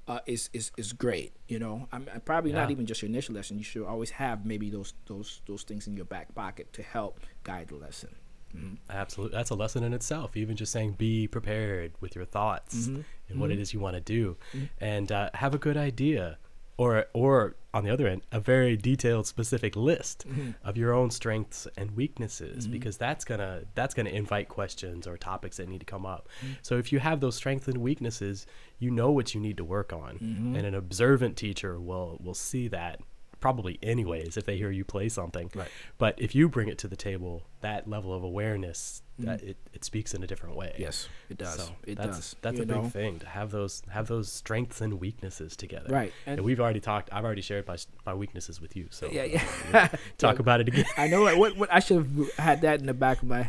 Uh, 0.09 0.21
is, 0.25 0.51
is 0.53 0.71
is 0.77 0.93
great, 0.93 1.33
you 1.49 1.59
know. 1.59 1.89
I'm, 1.91 2.07
I'm 2.15 2.21
probably 2.21 2.53
not 2.53 2.71
even 2.71 2.87
just 2.87 3.03
your 3.03 3.09
initial 3.09 3.35
lesson. 3.35 3.59
You 3.59 3.65
should 3.65 3.85
always 3.85 4.11
have 4.11 4.47
maybe 4.47 4.71
those 4.71 4.95
those 5.07 5.41
those 5.49 5.65
things 5.65 5.89
in 5.89 5.97
your 5.97 6.05
back 6.05 6.33
pocket 6.33 6.73
to 6.75 6.83
help 6.85 7.19
guide 7.43 7.67
the 7.71 7.75
lesson. 7.75 8.15
Mhm. 8.57 8.77
Absolutely. 8.89 9.37
That's 9.37 9.51
a 9.51 9.57
lesson 9.57 9.83
in 9.83 9.93
itself. 9.93 10.37
Even 10.37 10.55
just 10.55 10.71
saying 10.71 10.93
be 10.93 11.27
prepared 11.27 11.91
with 12.01 12.15
your 12.15 12.25
thoughts 12.25 12.87
Mhm. 12.87 13.03
and 13.29 13.41
what 13.41 13.51
it 13.51 13.59
Mhm. 13.59 13.63
is 13.63 13.75
you 13.75 13.81
want 13.81 13.97
to 13.97 14.01
do 14.01 14.37
Mhm. 14.55 14.69
and 14.79 15.11
uh, 15.11 15.31
have 15.35 15.57
a 15.57 15.59
good 15.59 15.77
idea 15.77 16.39
or 16.79 17.07
or 17.13 17.57
on 17.73 17.85
the 17.85 17.91
other 17.91 18.07
end 18.07 18.23
a 18.33 18.41
very 18.41 18.77
detailed 18.77 19.27
specific 19.27 19.77
list 19.77 20.27
Mhm. 20.29 20.55
of 20.65 20.77
your 20.77 20.93
own 20.95 21.11
strengths 21.11 21.67
and 21.77 21.91
weaknesses 21.93 22.67
Mhm. 22.67 22.71
because 22.73 22.97
that's 22.97 23.25
to 23.25 23.67
that's 23.75 23.95
to 23.95 24.07
invite 24.07 24.49
questions 24.49 25.07
or 25.07 25.17
topics 25.17 25.59
that 25.59 25.69
need 25.69 25.81
to 25.81 25.87
come 25.87 26.07
up. 26.07 26.29
Mhm. 26.43 26.57
So 26.63 26.79
if 26.79 26.93
you 26.93 26.99
have 27.01 27.21
those 27.21 27.35
strengths 27.37 27.69
and 27.69 27.79
weaknesses, 27.79 28.47
you 28.79 28.91
know 28.91 29.11
what 29.11 29.35
you 29.35 29.41
need 29.41 29.57
to 29.59 29.65
work 29.65 29.93
on. 29.93 30.19
Mhm. 30.19 30.57
And 30.57 30.67
an 30.67 30.75
observant 30.75 31.37
teacher 31.37 31.79
will 31.81 32.19
will 32.23 32.35
see 32.35 32.69
that 32.69 33.01
probably 33.41 33.79
anyways 33.83 34.37
if 34.39 34.45
they 34.47 34.57
hear 34.57 34.71
you 34.71 34.85
play 34.85 35.09
something. 35.11 35.51
Right. 35.55 35.69
But 35.99 36.15
if 36.21 36.35
you 36.35 36.49
bring 36.49 36.69
it 36.69 36.79
to 36.79 36.89
the 36.89 36.97
table, 36.97 37.43
that 37.61 37.87
level 37.89 38.13
of 38.15 38.23
awareness. 38.23 39.03
Mm-hmm. 39.19 39.31
that 39.31 39.43
it, 39.43 39.57
it 39.73 39.83
speaks 39.83 40.13
in 40.13 40.23
a 40.23 40.27
different 40.27 40.57
way. 40.57 40.75
Yes, 40.77 41.09
it 41.31 41.39
does. 41.39 41.57
So 41.57 41.73
it 41.87 41.97
that's, 41.97 42.17
does. 42.17 42.37
That's 42.43 42.57
you 42.59 42.65
a 42.65 42.67
know? 42.67 42.83
big 42.83 42.93
thing 42.93 43.19
to 43.21 43.27
have 43.27 43.51
those 43.51 43.83
have 43.89 44.09
those 44.09 44.31
strengths 44.31 44.83
and 44.83 45.01
weaknesses 45.01 45.57
together. 45.57 45.89
Right. 45.89 46.13
And, 46.27 46.43
we've 46.43 46.61
already 46.61 46.81
talked. 46.81 47.09
I've 47.11 47.25
already 47.25 47.41
shared 47.41 47.67
my 47.67 47.79
my 48.05 48.13
weaknesses 48.13 48.61
with 48.61 48.77
you. 48.77 48.89
So 48.91 49.09
yeah, 49.11 49.25
yeah. 49.25 49.89
talk 50.19 50.39
about 50.39 50.61
it 50.61 50.69
again. 50.69 50.85
I 50.99 51.07
know 51.07 51.23
what, 51.35 51.57
what, 51.57 51.73
I 51.73 51.81
should 51.81 51.97
have 51.97 52.35
had 52.35 52.61
that 52.61 52.81
in 52.81 52.87
the 52.87 52.93
back 52.93 53.23
of 53.23 53.29
my. 53.29 53.49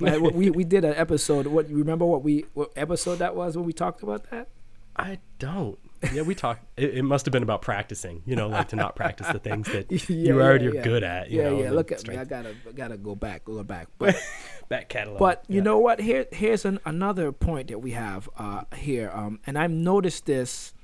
my 0.00 0.18
we 0.18 0.50
we 0.50 0.64
did 0.64 0.84
an 0.84 0.94
episode. 0.94 1.46
What 1.46 1.68
you 1.68 1.76
remember? 1.76 2.04
What 2.04 2.24
we 2.24 2.46
what 2.54 2.72
episode 2.74 3.20
that 3.20 3.36
was 3.36 3.56
when 3.56 3.66
we 3.66 3.72
talked 3.72 4.02
about 4.02 4.28
that? 4.30 4.48
I 4.96 5.20
don't. 5.38 5.78
yeah, 6.12 6.22
we 6.22 6.34
talked. 6.34 6.64
It, 6.76 6.98
it 6.98 7.02
must 7.02 7.26
have 7.26 7.32
been 7.32 7.42
about 7.42 7.62
practicing, 7.62 8.22
you 8.24 8.36
know, 8.36 8.48
like 8.48 8.68
to 8.68 8.76
not 8.76 8.94
practice 8.96 9.26
the 9.28 9.38
things 9.38 9.66
that 9.72 9.90
Yeah, 10.08 10.32
you 10.32 10.40
already 10.40 10.64
yeah, 10.66 10.70
are 10.70 10.74
yeah. 10.74 10.82
good 10.82 11.02
at. 11.04 11.30
You 11.30 11.38
yeah, 11.42 11.48
know, 11.50 11.62
yeah. 11.62 11.70
Look 11.72 11.90
at 11.92 11.98
me. 11.98 12.00
strength- 12.14 12.20
I 12.20 12.24
gotta, 12.24 12.54
I 12.68 12.72
gotta 12.72 12.96
go 12.96 13.14
back, 13.14 13.44
go 13.44 13.62
back. 13.64 13.88
But, 13.98 14.16
back 14.68 14.88
catalog. 14.88 15.18
but 15.18 15.44
you 15.48 15.60
know 15.62 15.78
what? 15.78 16.00
Here, 16.00 16.26
here's 16.30 16.64
an, 16.64 16.78
another 16.84 17.32
point 17.32 17.68
that 17.68 17.78
we 17.80 17.92
have 17.92 18.28
uh, 18.38 18.64
here, 18.76 19.10
um, 19.14 19.40
and 19.46 19.56
I've 19.58 19.70
noticed 19.70 20.26
this, 20.26 20.74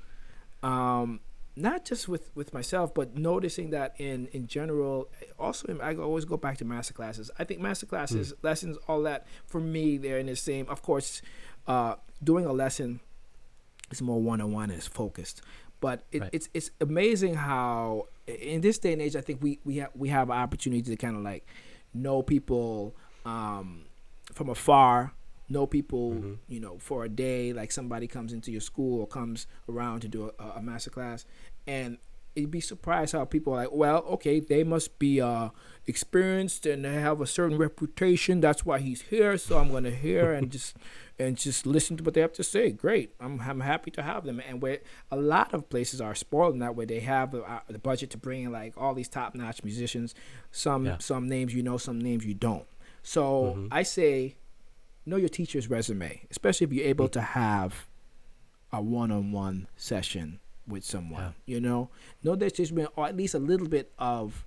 um, 0.63 1.19
not 1.55 1.85
just 1.85 2.09
with 2.09 2.31
with 2.35 2.53
myself, 2.53 2.93
but 2.93 3.15
noticing 3.17 3.69
that 3.69 3.95
in 3.97 4.27
in 4.33 4.47
general. 4.47 5.07
Also, 5.39 5.77
I 5.81 5.95
always 5.95 6.25
go 6.25 6.35
back 6.35 6.57
to 6.57 6.65
master 6.65 6.93
classes. 6.93 7.31
I 7.39 7.43
think 7.45 7.61
master 7.61 7.85
classes, 7.85 8.31
Hmm. 8.41 8.47
lessons, 8.47 8.77
all 8.87 9.01
that 9.03 9.25
for 9.45 9.61
me, 9.61 9.97
they're 9.97 10.17
in 10.19 10.25
the 10.25 10.35
same. 10.35 10.65
Of 10.67 10.81
course, 10.81 11.21
uh, 11.67 11.95
doing 12.23 12.45
a 12.45 12.51
lesson 12.51 12.99
is 13.91 14.01
more 14.01 14.21
one 14.21 14.41
on 14.41 14.51
one 14.51 14.69
and 14.69 14.77
it's 14.77 14.87
focused. 14.87 15.41
But 15.81 16.03
it, 16.11 16.21
Right. 16.21 16.29
it's 16.33 16.49
it's 16.53 16.71
amazing 16.81 17.35
how 17.35 18.07
in 18.27 18.61
this 18.61 18.79
day 18.79 18.93
and 18.93 19.01
age, 19.01 19.15
I 19.15 19.21
think 19.21 19.41
we 19.43 19.59
we 19.65 19.77
have 19.77 19.91
we 19.95 20.09
have 20.09 20.29
an 20.29 20.37
opportunity 20.37 20.81
to 20.83 20.95
kind 20.95 21.15
of 21.15 21.21
like 21.23 21.45
know 21.93 22.21
people 22.23 22.95
um, 23.25 23.85
from 24.33 24.49
afar, 24.49 25.13
know 25.49 25.67
people 25.67 26.13
Mhm. 26.13 26.37
you 26.47 26.59
know 26.59 26.77
for 26.79 27.05
a 27.05 27.09
day. 27.09 27.53
Like 27.53 27.71
somebody 27.71 28.07
comes 28.07 28.33
into 28.33 28.51
your 28.51 28.61
school 28.61 29.01
or 29.01 29.07
comes 29.07 29.47
around 29.69 30.01
to 30.01 30.07
do 30.07 30.31
a, 30.39 30.43
a 30.59 30.61
master 30.61 30.89
class, 30.89 31.25
and 31.67 31.97
you'd 32.35 32.51
be 32.51 32.59
surprised 32.61 33.13
how 33.13 33.23
people 33.25 33.53
are 33.53 33.57
like, 33.63 33.71
well, 33.71 33.99
okay, 34.09 34.39
they 34.39 34.63
must 34.63 34.99
be 34.99 35.21
uh, 35.21 35.49
experienced 35.87 36.65
and 36.65 36.83
they 36.83 36.93
have 36.93 37.21
a 37.21 37.25
certain 37.25 37.57
reputation. 37.57 38.41
That's 38.41 38.65
why 38.65 38.79
he's 38.79 39.01
here. 39.03 39.37
So 39.37 39.57
I'm 39.57 39.71
gonna 39.71 39.91
hear 39.91 40.33
and 40.33 40.51
just 40.51 40.75
and 41.19 41.37
just 41.37 41.65
listen 41.65 41.95
to 41.97 42.03
what 42.03 42.13
they 42.13 42.21
have 42.21 42.33
to 42.33 42.43
say. 42.43 42.71
Great, 42.71 43.15
I'm 43.19 43.39
I'm 43.41 43.61
happy 43.61 43.91
to 43.91 44.03
have 44.03 44.25
them. 44.25 44.41
And 44.47 44.61
where 44.61 44.79
a 45.11 45.15
lot 45.17 45.53
of 45.53 45.69
places 45.69 46.01
are 46.01 46.13
spoiled 46.15 46.53
in 46.53 46.59
that 46.59 46.75
way, 46.75 46.85
they 46.85 46.99
have 46.99 47.31
the, 47.31 47.41
uh, 47.43 47.61
the 47.69 47.79
budget 47.79 48.09
to 48.11 48.17
bring 48.17 48.43
in 48.43 48.51
like 48.51 48.73
all 48.77 48.93
these 48.93 49.07
top 49.09 49.33
notch 49.35 49.63
musicians. 49.63 50.13
Some 50.51 50.85
Yeah. 50.85 50.97
some 50.99 51.27
names 51.29 51.53
you 51.53 51.63
know, 51.63 51.77
some 51.77 51.99
names 51.99 52.25
you 52.25 52.33
don't. 52.33 52.67
So 53.01 53.53
Mhm. 53.55 53.67
I 53.71 53.83
say, 53.83 54.35
know 55.05 55.15
your 55.17 55.29
teacher's 55.29 55.69
resume, 55.69 56.25
especially 56.31 56.65
if 56.65 56.73
you're 56.73 56.85
able 56.87 57.07
to 57.09 57.21
have 57.21 57.87
a 58.73 58.81
one-on-one 58.81 59.67
session 59.77 60.39
with 60.67 60.83
someone. 60.83 61.35
You 61.45 61.59
know, 61.59 61.89
teacher's 62.23 62.71
resume, 62.71 62.87
or 62.95 63.05
at 63.07 63.15
least 63.15 63.33
a 63.33 63.39
little 63.39 63.67
bit 63.67 63.91
of 63.99 64.45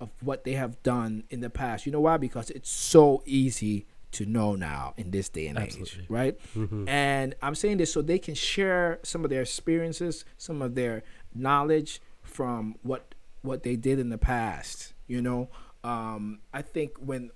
of 0.00 0.10
what 0.20 0.44
they 0.44 0.52
have 0.52 0.80
done 0.82 1.24
in 1.28 1.40
the 1.40 1.50
past. 1.50 1.84
You 1.84 1.92
know 1.92 2.00
why? 2.00 2.16
Because 2.18 2.50
it's 2.50 2.70
so 2.70 3.22
easy 3.26 3.86
to 4.12 4.24
know 4.24 4.54
now 4.54 4.94
in 4.96 5.10
this 5.10 5.28
day 5.28 5.48
and 5.48 5.58
Absolutely. 5.58 6.02
age, 6.02 6.06
right? 6.08 6.38
Mhm. 6.54 6.88
And 6.88 7.34
I'm 7.42 7.54
saying 7.54 7.78
this 7.78 7.92
so 7.92 8.00
they 8.00 8.18
can 8.18 8.34
share 8.34 9.00
some 9.02 9.24
of 9.24 9.28
their 9.30 9.42
experiences, 9.42 10.24
some 10.38 10.62
of 10.62 10.74
their 10.76 11.02
knowledge 11.34 12.00
from 12.22 12.76
what 12.82 13.14
what 13.42 13.62
they 13.64 13.76
did 13.76 13.98
in 13.98 14.08
the 14.08 14.18
past. 14.18 14.94
You 15.08 15.20
know, 15.20 15.48
um, 15.84 16.40
I 16.52 16.62
think 16.62 16.96
when 16.98 17.30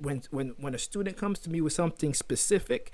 when 0.00 0.22
when 0.30 0.48
when 0.58 0.74
a 0.74 0.78
student 0.78 1.16
comes 1.16 1.38
to 1.40 1.50
me 1.50 1.60
with 1.60 1.72
something 1.72 2.14
specific, 2.14 2.92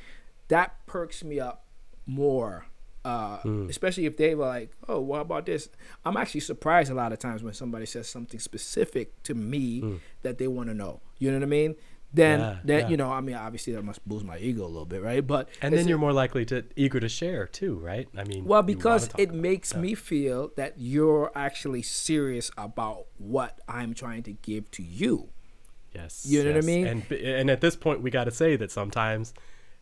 that 0.48 0.84
perks 0.86 1.22
me 1.24 1.38
up 1.40 1.64
more. 2.06 2.66
Uh, 3.04 3.38
Mm. 3.42 3.68
Especially 3.68 4.06
if 4.06 4.16
they 4.16 4.34
were 4.36 4.46
like, 4.46 4.70
"Oh, 4.88 5.00
what 5.00 5.20
about 5.22 5.44
this?" 5.46 5.68
I'm 6.04 6.16
actually 6.16 6.40
surprised 6.40 6.90
a 6.90 6.94
lot 6.94 7.12
of 7.12 7.18
times 7.18 7.42
when 7.42 7.52
somebody 7.52 7.84
says 7.86 8.08
something 8.08 8.38
specific 8.38 9.20
to 9.24 9.34
me 9.34 9.80
Mm. 9.82 10.00
that 10.22 10.38
they 10.38 10.46
want 10.46 10.68
to 10.68 10.74
know. 10.74 11.00
You 11.18 11.30
know 11.32 11.38
what 11.38 11.42
I 11.44 11.46
mean? 11.46 11.74
Then, 12.14 12.40
Yeah, 12.40 12.58
then 12.62 12.78
yeah. 12.80 12.88
you 12.90 12.96
know, 12.98 13.10
I 13.10 13.20
mean, 13.22 13.34
obviously 13.36 13.72
that 13.72 13.82
must 13.82 14.06
boost 14.06 14.24
my 14.24 14.36
ego 14.38 14.64
a 14.64 14.68
little 14.68 14.84
bit, 14.84 15.02
right? 15.02 15.26
But 15.26 15.48
and 15.62 15.74
then 15.74 15.88
you're 15.88 15.98
more 15.98 16.12
likely 16.12 16.44
to 16.44 16.62
eager 16.76 17.00
to 17.00 17.08
share 17.08 17.46
too, 17.46 17.74
right? 17.76 18.06
I 18.16 18.24
mean, 18.24 18.44
well, 18.44 18.62
because 18.62 19.08
it 19.18 19.32
makes 19.32 19.72
yeah. 19.72 19.80
me 19.80 19.94
feel 19.94 20.52
that 20.56 20.74
you're 20.76 21.32
actually 21.34 21.82
serious 21.82 22.50
about 22.58 23.06
what 23.18 23.58
I'm 23.66 23.94
trying 23.94 24.22
to 24.24 24.32
give 24.34 24.70
to 24.72 24.82
you. 24.82 25.30
Yes. 25.94 26.24
You 26.28 26.44
know 26.44 26.50
what 26.52 26.58
I 26.64 26.66
mean? 26.66 26.86
And 26.86 27.10
and 27.12 27.50
at 27.50 27.60
this 27.62 27.76
point, 27.76 28.02
we 28.02 28.10
got 28.10 28.24
to 28.24 28.30
say 28.30 28.56
that 28.56 28.70
sometimes, 28.70 29.32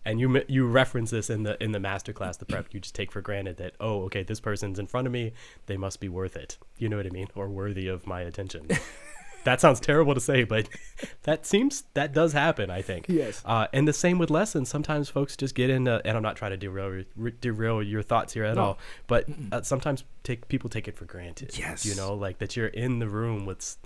and 0.04 0.18
you 0.20 0.42
you 0.48 0.66
reference 0.66 1.10
this 1.10 1.28
in 1.30 1.42
the 1.42 1.62
in 1.62 1.72
the 1.72 1.80
master 1.80 2.12
class, 2.12 2.36
the 2.36 2.44
prep. 2.46 2.66
You 2.72 2.80
just 2.80 2.94
take 2.94 3.12
for 3.12 3.20
granted 3.20 3.56
that 3.58 3.74
oh, 3.80 4.02
okay, 4.04 4.22
this 4.22 4.40
person's 4.40 4.78
in 4.78 4.86
front 4.86 5.06
of 5.06 5.12
me. 5.12 5.32
They 5.66 5.76
must 5.76 6.00
be 6.00 6.08
worth 6.08 6.36
it. 6.36 6.58
You 6.78 6.88
know 6.88 6.96
what 6.96 7.06
I 7.06 7.10
mean? 7.10 7.28
Or 7.34 7.48
worthy 7.48 7.88
of 7.88 8.06
my 8.06 8.22
attention. 8.22 8.68
that 9.44 9.60
sounds 9.60 9.80
terrible 9.80 10.12
to 10.14 10.20
say, 10.20 10.44
but 10.44 10.68
that 11.22 11.46
seems 11.46 11.84
that 11.94 12.12
does 12.12 12.32
happen. 12.32 12.70
I 12.70 12.82
think. 12.82 13.06
Yes. 13.08 13.42
Uh, 13.44 13.66
and 13.72 13.86
the 13.86 13.92
same 13.92 14.18
with 14.18 14.30
lessons. 14.30 14.68
Sometimes 14.68 15.08
folks 15.08 15.36
just 15.36 15.54
get 15.54 15.70
into, 15.70 16.00
and 16.06 16.16
I'm 16.16 16.22
not 16.22 16.36
trying 16.36 16.50
to 16.52 16.56
derail 16.56 16.92
your- 16.94 17.04
re- 17.16 17.34
derail 17.40 17.82
your 17.82 18.02
thoughts 18.02 18.32
here 18.32 18.44
at 18.44 18.56
No. 18.56 18.62
all, 18.62 18.78
but 19.06 19.26
uh, 19.52 19.62
sometimes 19.62 20.04
take 20.24 20.48
people 20.48 20.68
take 20.70 20.88
it 20.88 20.96
for 20.96 21.04
granted. 21.04 21.58
Yes. 21.58 21.84
You 21.86 21.94
know, 21.94 22.14
like 22.14 22.38
that 22.38 22.56
you're 22.56 22.66
in 22.68 22.98
the 23.00 23.08
room 23.08 23.46
with 23.46 23.76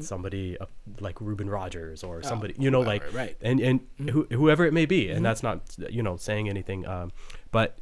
somebody 0.00 0.56
uh, 0.58 0.66
like 1.00 1.20
Ruben 1.20 1.48
Rogers 1.50 2.02
or 2.04 2.22
somebody, 2.22 2.54
you 2.58 2.70
know, 2.70 2.80
like 2.80 3.02
right. 3.14 3.36
and 3.40 3.60
and 3.60 3.80
who, 4.10 4.26
whoever 4.30 4.64
it 4.66 4.72
may 4.72 4.86
be, 4.86 5.06
Mm-hmm. 5.06 5.16
and 5.16 5.24
that's 5.26 5.42
not 5.42 5.60
you 5.90 6.02
know 6.02 6.16
saying 6.16 6.48
anything, 6.48 6.86
um, 6.86 7.12
but 7.50 7.78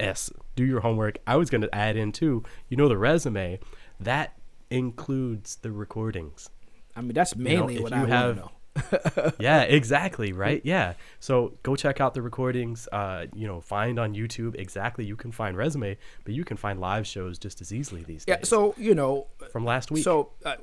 s 0.00 0.30
do 0.56 0.64
your 0.64 0.80
homework. 0.80 1.18
I 1.26 1.36
was 1.36 1.50
going 1.50 1.62
to 1.62 1.74
add 1.74 1.96
in 1.96 2.12
too. 2.12 2.42
You 2.68 2.76
know, 2.76 2.88
the 2.88 2.98
resume 2.98 3.58
that 4.00 4.38
includes 4.70 5.56
the 5.56 5.70
recordings. 5.72 6.50
I 6.96 7.00
mean, 7.00 7.12
that's 7.14 7.34
mainly 7.36 7.76
if 7.76 7.82
what 7.82 7.92
you 7.92 7.98
I 7.98 8.06
have- 8.06 8.36
know. 8.36 8.50
yeah, 9.38 9.62
exactly, 9.62 10.32
right? 10.32 10.60
Yeah. 10.64 10.94
So 11.20 11.54
go 11.62 11.76
check 11.76 12.00
out 12.00 12.14
the 12.14 12.22
recordings. 12.22 12.88
Uh, 12.92 13.26
you 13.34 13.46
know, 13.46 13.60
find 13.60 13.98
on 13.98 14.14
YouTube 14.14 14.54
exactly. 14.56 15.04
You 15.04 15.16
can 15.16 15.32
find 15.32 15.56
resume, 15.56 15.96
but 16.24 16.34
you 16.34 16.44
can 16.44 16.56
find 16.56 16.80
live 16.80 17.06
shows 17.06 17.38
just 17.38 17.60
as 17.60 17.72
easily 17.72 18.02
these 18.04 18.24
Yeah. 18.28 18.36
days. 18.36 18.48
So 18.48 18.74
you 18.76 18.94
know, 18.94 19.26
from 19.52 19.64
last 19.64 19.90
week. 19.90 20.04
so 20.04 20.32
uh, 20.44 20.56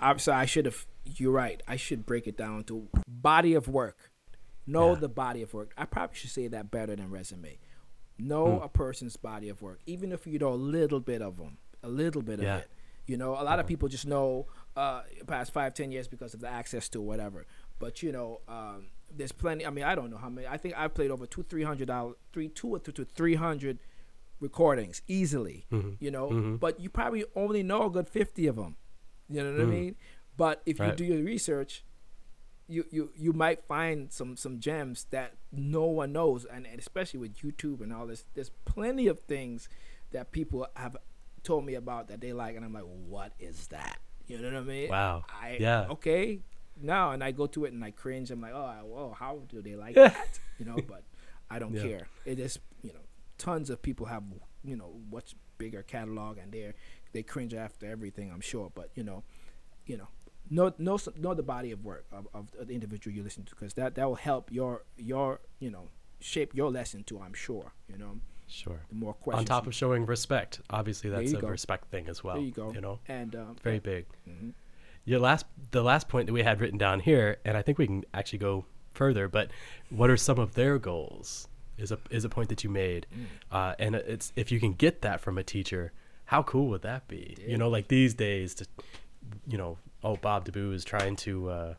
obviously 0.00 0.32
I 0.34 0.46
should 0.46 0.66
have. 0.66 0.86
You're 1.04 1.32
right. 1.32 1.62
I 1.68 1.76
should 1.76 2.06
break 2.06 2.26
it 2.26 2.36
down 2.36 2.64
to 2.64 2.88
body 3.08 3.54
of 3.54 3.68
work. 3.68 4.10
Know 4.66 4.90
Yeah. 4.94 5.00
the 5.00 5.08
body 5.08 5.42
of 5.42 5.52
work. 5.52 5.72
I 5.76 5.84
probably 5.84 6.16
should 6.16 6.30
say 6.30 6.48
that 6.48 6.70
better 6.70 6.96
than 6.96 7.10
resume. 7.10 7.58
Know 8.18 8.58
Hmm. 8.58 8.62
a 8.62 8.68
person's 8.68 9.16
body 9.16 9.48
of 9.48 9.60
work, 9.60 9.80
even 9.86 10.12
if 10.12 10.26
you 10.26 10.38
know 10.38 10.52
a 10.52 10.54
little 10.54 11.00
bit 11.00 11.20
of 11.20 11.36
them, 11.36 11.58
a 11.82 11.88
little 11.88 12.22
bit 12.22 12.40
Yeah. 12.40 12.56
of 12.56 12.62
it. 12.62 12.70
You 13.06 13.18
know, 13.18 13.32
a 13.32 13.44
lot 13.44 13.60
of 13.60 13.66
people 13.66 13.88
just 13.88 14.06
know 14.06 14.46
uh, 14.76 15.02
past 15.26 15.52
five, 15.52 15.74
ten 15.74 15.90
years 15.92 16.08
because 16.08 16.34
of 16.34 16.40
the 16.40 16.48
access 16.48 16.88
to 16.90 17.00
whatever. 17.00 17.46
But 17.78 18.02
you 18.02 18.12
know, 18.12 18.40
um, 18.48 18.86
there's 19.14 19.32
plenty. 19.32 19.66
I 19.66 19.70
mean, 19.70 19.84
I 19.84 19.94
don't 19.94 20.10
know 20.10 20.16
how 20.18 20.28
many. 20.28 20.46
I 20.46 20.56
think 20.56 20.74
I've 20.76 20.94
played 20.94 21.10
over 21.10 21.26
two, 21.26 21.42
three 21.44 21.62
hundred 21.64 21.88
dollars, 21.88 22.16
three, 22.32 22.48
two 22.48 22.68
or 22.74 22.78
two 22.78 22.92
to 22.92 23.04
three 23.04 23.34
hundred 23.36 23.78
recordings 24.40 25.02
easily. 25.08 25.66
Mhm. 25.70 25.96
You 26.00 26.10
know, 26.10 26.30
Mhm. 26.30 26.60
but 26.60 26.80
you 26.80 26.90
probably 26.90 27.24
only 27.34 27.62
know 27.62 27.86
a 27.86 27.90
good 27.90 28.08
fifty 28.08 28.46
of 28.46 28.56
them. 28.56 28.76
You 29.28 29.42
know 29.42 29.52
what 29.52 29.60
I 29.60 29.64
Mm. 29.64 29.70
mean? 29.70 29.96
But 30.36 30.62
if 30.66 30.78
you 30.80 30.92
do 30.92 31.04
your 31.04 31.22
research, 31.22 31.84
you, 32.66 32.84
you 32.90 33.12
you 33.14 33.32
might 33.32 33.62
find 33.64 34.10
some 34.12 34.36
some 34.36 34.58
gems 34.58 35.04
that 35.10 35.36
no 35.52 35.84
one 35.84 36.12
knows, 36.12 36.44
and, 36.44 36.66
and 36.66 36.78
especially 36.78 37.20
with 37.20 37.36
YouTube 37.36 37.80
and 37.80 37.92
all 37.92 38.06
this, 38.06 38.24
there's 38.34 38.50
plenty 38.64 39.06
of 39.06 39.20
things 39.20 39.68
that 40.10 40.32
people 40.32 40.66
have 40.76 40.96
told 41.42 41.64
me 41.64 41.74
about 41.74 42.08
that 42.08 42.20
they 42.20 42.32
like, 42.32 42.56
and 42.56 42.64
I'm 42.64 42.72
like, 42.72 42.84
what 42.84 43.32
is 43.38 43.66
that? 43.68 43.98
You 44.26 44.38
know 44.38 44.48
what 44.48 44.56
I 44.56 44.60
mean? 44.62 44.88
Wow. 44.88 45.24
I 45.28 45.58
Yeah. 45.60 45.86
okay. 45.90 46.40
No, 46.80 47.10
and 47.10 47.22
I 47.22 47.30
go 47.30 47.46
to 47.46 47.64
it 47.66 47.72
and 47.72 47.84
I 47.84 47.92
cringe. 47.92 48.30
I'm 48.30 48.40
like, 48.40 48.52
oh, 48.52 48.66
whoa, 48.84 49.16
how 49.18 49.40
do 49.48 49.62
they 49.62 49.76
like 49.76 49.94
that? 49.94 50.40
You 50.58 50.64
know, 50.64 50.76
but 50.88 51.04
I 51.50 51.58
don't 51.58 51.74
Yeah. 51.74 51.82
care. 51.82 52.08
It 52.24 52.38
is, 52.40 52.58
you 52.82 52.92
know, 52.92 53.00
tons 53.38 53.70
of 53.70 53.80
people 53.82 54.06
have, 54.06 54.24
you 54.64 54.76
know, 54.76 54.94
much 55.10 55.36
bigger 55.56 55.82
catalog 55.82 56.38
and 56.38 56.50
they 56.50 56.62
are 56.62 56.74
they 57.12 57.22
cringe 57.22 57.54
after 57.54 57.86
everything. 57.88 58.32
I'm 58.32 58.40
sure, 58.40 58.72
but 58.74 58.90
you 58.96 59.04
know, 59.04 59.22
you 59.86 59.96
know, 59.96 60.08
know 60.50 60.74
know 60.78 60.98
know 61.16 61.34
the 61.34 61.42
body 61.44 61.70
of 61.70 61.84
work 61.84 62.06
of, 62.10 62.26
of 62.34 62.50
the 62.66 62.74
individual 62.74 63.14
you 63.16 63.22
listen 63.22 63.44
to 63.44 63.50
because 63.54 63.74
that 63.74 63.94
that 63.94 64.06
will 64.08 64.16
help 64.16 64.50
your 64.50 64.82
your 64.96 65.40
you 65.60 65.70
know 65.70 65.88
shape 66.20 66.54
your 66.54 66.70
lesson 66.72 67.04
too. 67.04 67.20
I'm 67.20 67.34
sure. 67.34 67.72
You 67.88 67.98
know, 67.98 68.18
Sure. 68.46 68.80
the 68.88 68.94
more 68.94 69.14
questions. 69.14 69.40
On 69.50 69.56
top 69.56 69.66
of 69.66 69.74
showing 69.74 70.06
respect, 70.06 70.60
obviously 70.70 71.10
that's 71.10 71.32
a 71.32 71.38
go. 71.40 71.48
respect 71.48 71.90
thing 71.90 72.08
as 72.08 72.22
well. 72.22 72.36
there 72.36 72.44
you 72.44 72.52
go. 72.52 72.72
You 72.72 72.80
know, 72.80 72.98
and 73.08 73.34
um, 73.34 73.56
very 73.62 73.78
big. 73.80 74.06
mhm. 74.28 74.52
Your 75.06 75.20
last, 75.20 75.44
the 75.70 75.82
last 75.82 76.08
point 76.08 76.26
that 76.26 76.32
we 76.32 76.42
had 76.42 76.60
written 76.60 76.78
down 76.78 77.00
here, 77.00 77.36
and 77.44 77.56
I 77.58 77.62
think 77.62 77.76
we 77.78 77.86
can 77.86 78.04
actually 78.14 78.38
go 78.38 78.64
further. 78.94 79.28
But 79.28 79.50
what 79.90 80.08
are 80.08 80.16
some 80.16 80.38
of 80.38 80.54
their 80.54 80.78
goals? 80.78 81.48
Is 81.76 81.90
a 81.90 81.98
is 82.08 82.24
a 82.24 82.28
point 82.28 82.48
that 82.50 82.62
you 82.62 82.70
made, 82.70 83.06
Mm. 83.12 83.24
uh, 83.50 83.74
and 83.80 83.96
it's 83.96 84.32
if 84.36 84.52
you 84.52 84.60
can 84.60 84.74
get 84.74 85.02
that 85.02 85.20
from 85.20 85.36
a 85.38 85.42
teacher, 85.42 85.92
how 86.26 86.42
cool 86.44 86.68
would 86.68 86.82
that 86.82 87.08
be? 87.08 87.36
You 87.44 87.58
know, 87.58 87.68
like 87.68 87.88
these 87.88 88.14
days, 88.14 88.54
to, 88.54 88.66
you 89.48 89.58
know, 89.58 89.78
oh 90.04 90.14
Bob 90.16 90.46
DeBoo 90.46 90.72
is 90.72 90.84
trying 90.84 91.16
to. 91.16 91.50
Uh, 91.50 91.74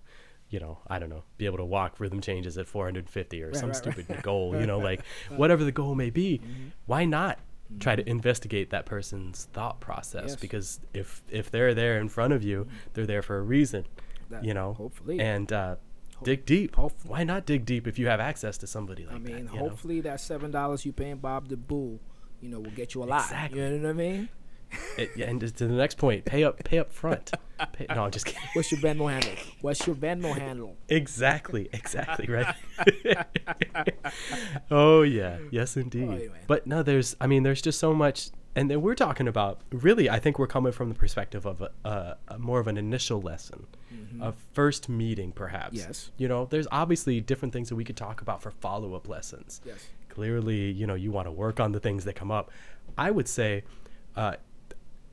you 0.56 0.62
know, 0.62 0.78
I 0.88 1.00
don't 1.00 1.10
know, 1.10 1.24
be 1.38 1.46
able 1.48 1.58
to 1.58 1.66
walk 1.66 2.00
rhythm 2.00 2.22
changes 2.22 2.58
at 2.58 2.66
450 2.66 3.44
or 3.44 3.48
Right, 3.48 3.56
some 3.56 3.70
right, 3.72 3.86
right. 3.86 3.94
stupid 3.96 4.24
goal, 4.24 4.56
you 4.60 4.66
know, 4.66 4.80
like 4.90 5.02
whatever 5.42 5.64
the 5.66 5.72
goal 5.82 5.96
may 5.96 6.10
be, 6.10 6.38
Mm-hmm. 6.40 6.68
why 6.86 7.04
not 7.04 7.40
try 7.80 7.96
to 7.96 8.08
investigate 8.10 8.70
that 8.70 8.86
person's 8.86 9.50
thought 9.52 9.82
process? 9.82 10.30
Yes. 10.32 10.36
Because 10.38 10.80
if 10.94 11.22
if 11.30 11.52
they're 11.52 11.74
there 11.74 12.00
in 12.00 12.08
front 12.08 12.32
of 12.32 12.42
you, 12.42 12.68
they're 12.94 13.06
there 13.14 13.22
for 13.22 13.38
a 13.38 13.42
reason, 13.42 13.84
That- 14.30 14.46
you 14.46 14.54
know. 14.54 14.70
hopefully. 14.74 15.20
and 15.20 15.52
uh, 15.52 15.76
dig 16.24 16.46
deep. 16.46 16.76
hopefully. 16.76 17.12
Why 17.12 17.24
not 17.26 17.46
dig 17.46 17.66
deep 17.66 17.86
if 17.92 18.00
you 18.00 18.08
have 18.08 18.22
access 18.22 18.58
to 18.60 18.68
somebody 18.68 19.04
like 19.06 19.22
that? 19.26 19.32
I 19.32 19.36
mean, 19.36 19.46
that? 19.48 19.54
you 19.54 19.60
know? 19.60 19.68
hopefully 19.70 20.00
that 20.08 20.22
seven 20.22 20.52
dollars 20.52 20.86
you 20.86 20.94
paying 20.94 21.18
Bob 21.18 21.50
DeBoo 21.50 22.00
you 22.42 22.50
know, 22.50 22.60
will 22.60 22.72
get 22.82 22.94
you 22.96 23.04
a 23.04 23.06
lot. 23.06 23.24
Exactly. 23.26 23.60
You 23.60 23.70
know 23.80 23.84
what 23.84 23.90
I 23.90 23.94
mean? 23.94 24.30
It- 24.98 25.16
and 25.18 25.40
to 25.42 25.68
the 25.68 25.74
next 25.74 25.98
point, 25.98 26.26
pay 26.26 26.44
up, 26.44 26.64
pay 26.64 26.80
up 26.80 26.92
front. 26.92 27.32
Pay, 27.74 27.86
no, 27.90 28.04
I'm 28.04 28.12
just 28.12 28.26
kidding. 28.26 28.42
What's 28.54 28.72
your 28.72 28.82
Venmo 28.82 29.10
handle? 29.10 29.32
What's 29.62 29.86
your 29.88 29.96
Venmo 29.96 30.38
handle? 30.38 30.76
Exactly, 30.90 31.70
exactly, 31.72 32.28
right. 32.28 32.54
oh 34.72 35.02
yeah, 35.04 35.38
yes 35.52 35.78
indeed. 35.78 36.04
Oh, 36.04 36.32
man. 36.34 36.44
but 36.48 36.68
no, 36.68 36.84
there's, 36.84 37.16
I 37.22 37.28
mean, 37.28 37.44
there's 37.44 37.62
just 37.62 37.80
so 37.80 37.94
much, 37.94 38.30
and 38.56 38.70
then 38.70 38.82
we're 38.82 38.96
talking 38.96 39.28
about 39.28 39.62
really. 39.72 40.10
I 40.10 40.20
think 40.20 40.40
we're 40.40 40.48
coming 40.48 40.72
from 40.72 40.90
the 40.90 40.96
perspective 40.96 41.46
of 41.46 41.62
a, 41.62 41.72
a, 41.84 42.18
a 42.30 42.40
more 42.40 42.60
of 42.60 42.68
an 42.68 42.78
initial 42.78 43.22
lesson, 43.22 43.68
a 44.22 44.34
first 44.54 44.90
meeting, 44.90 45.32
perhaps. 45.32 45.78
Mm-hmm. 45.78 45.88
Yes. 45.88 46.12
You 46.18 46.28
know, 46.28 46.46
there's 46.46 46.68
obviously 46.72 47.22
different 47.22 47.54
things 47.54 47.70
that 47.70 47.76
we 47.76 47.84
could 47.84 47.98
talk 47.98 48.22
about 48.22 48.42
for 48.42 48.52
follow 48.52 48.96
up 48.96 49.08
lessons. 49.08 49.62
Yes. 49.66 49.88
Clearly, 50.10 50.72
you 50.72 50.88
know, 50.88 50.96
you 50.96 51.12
want 51.12 51.28
to 51.28 51.32
work 51.32 51.60
on 51.60 51.72
the 51.74 51.80
things 51.80 52.06
that 52.06 52.14
come 52.16 52.32
up. 52.32 52.52
I 52.98 53.12
would 53.12 53.28
say, 53.28 53.64
uh, 54.16 54.36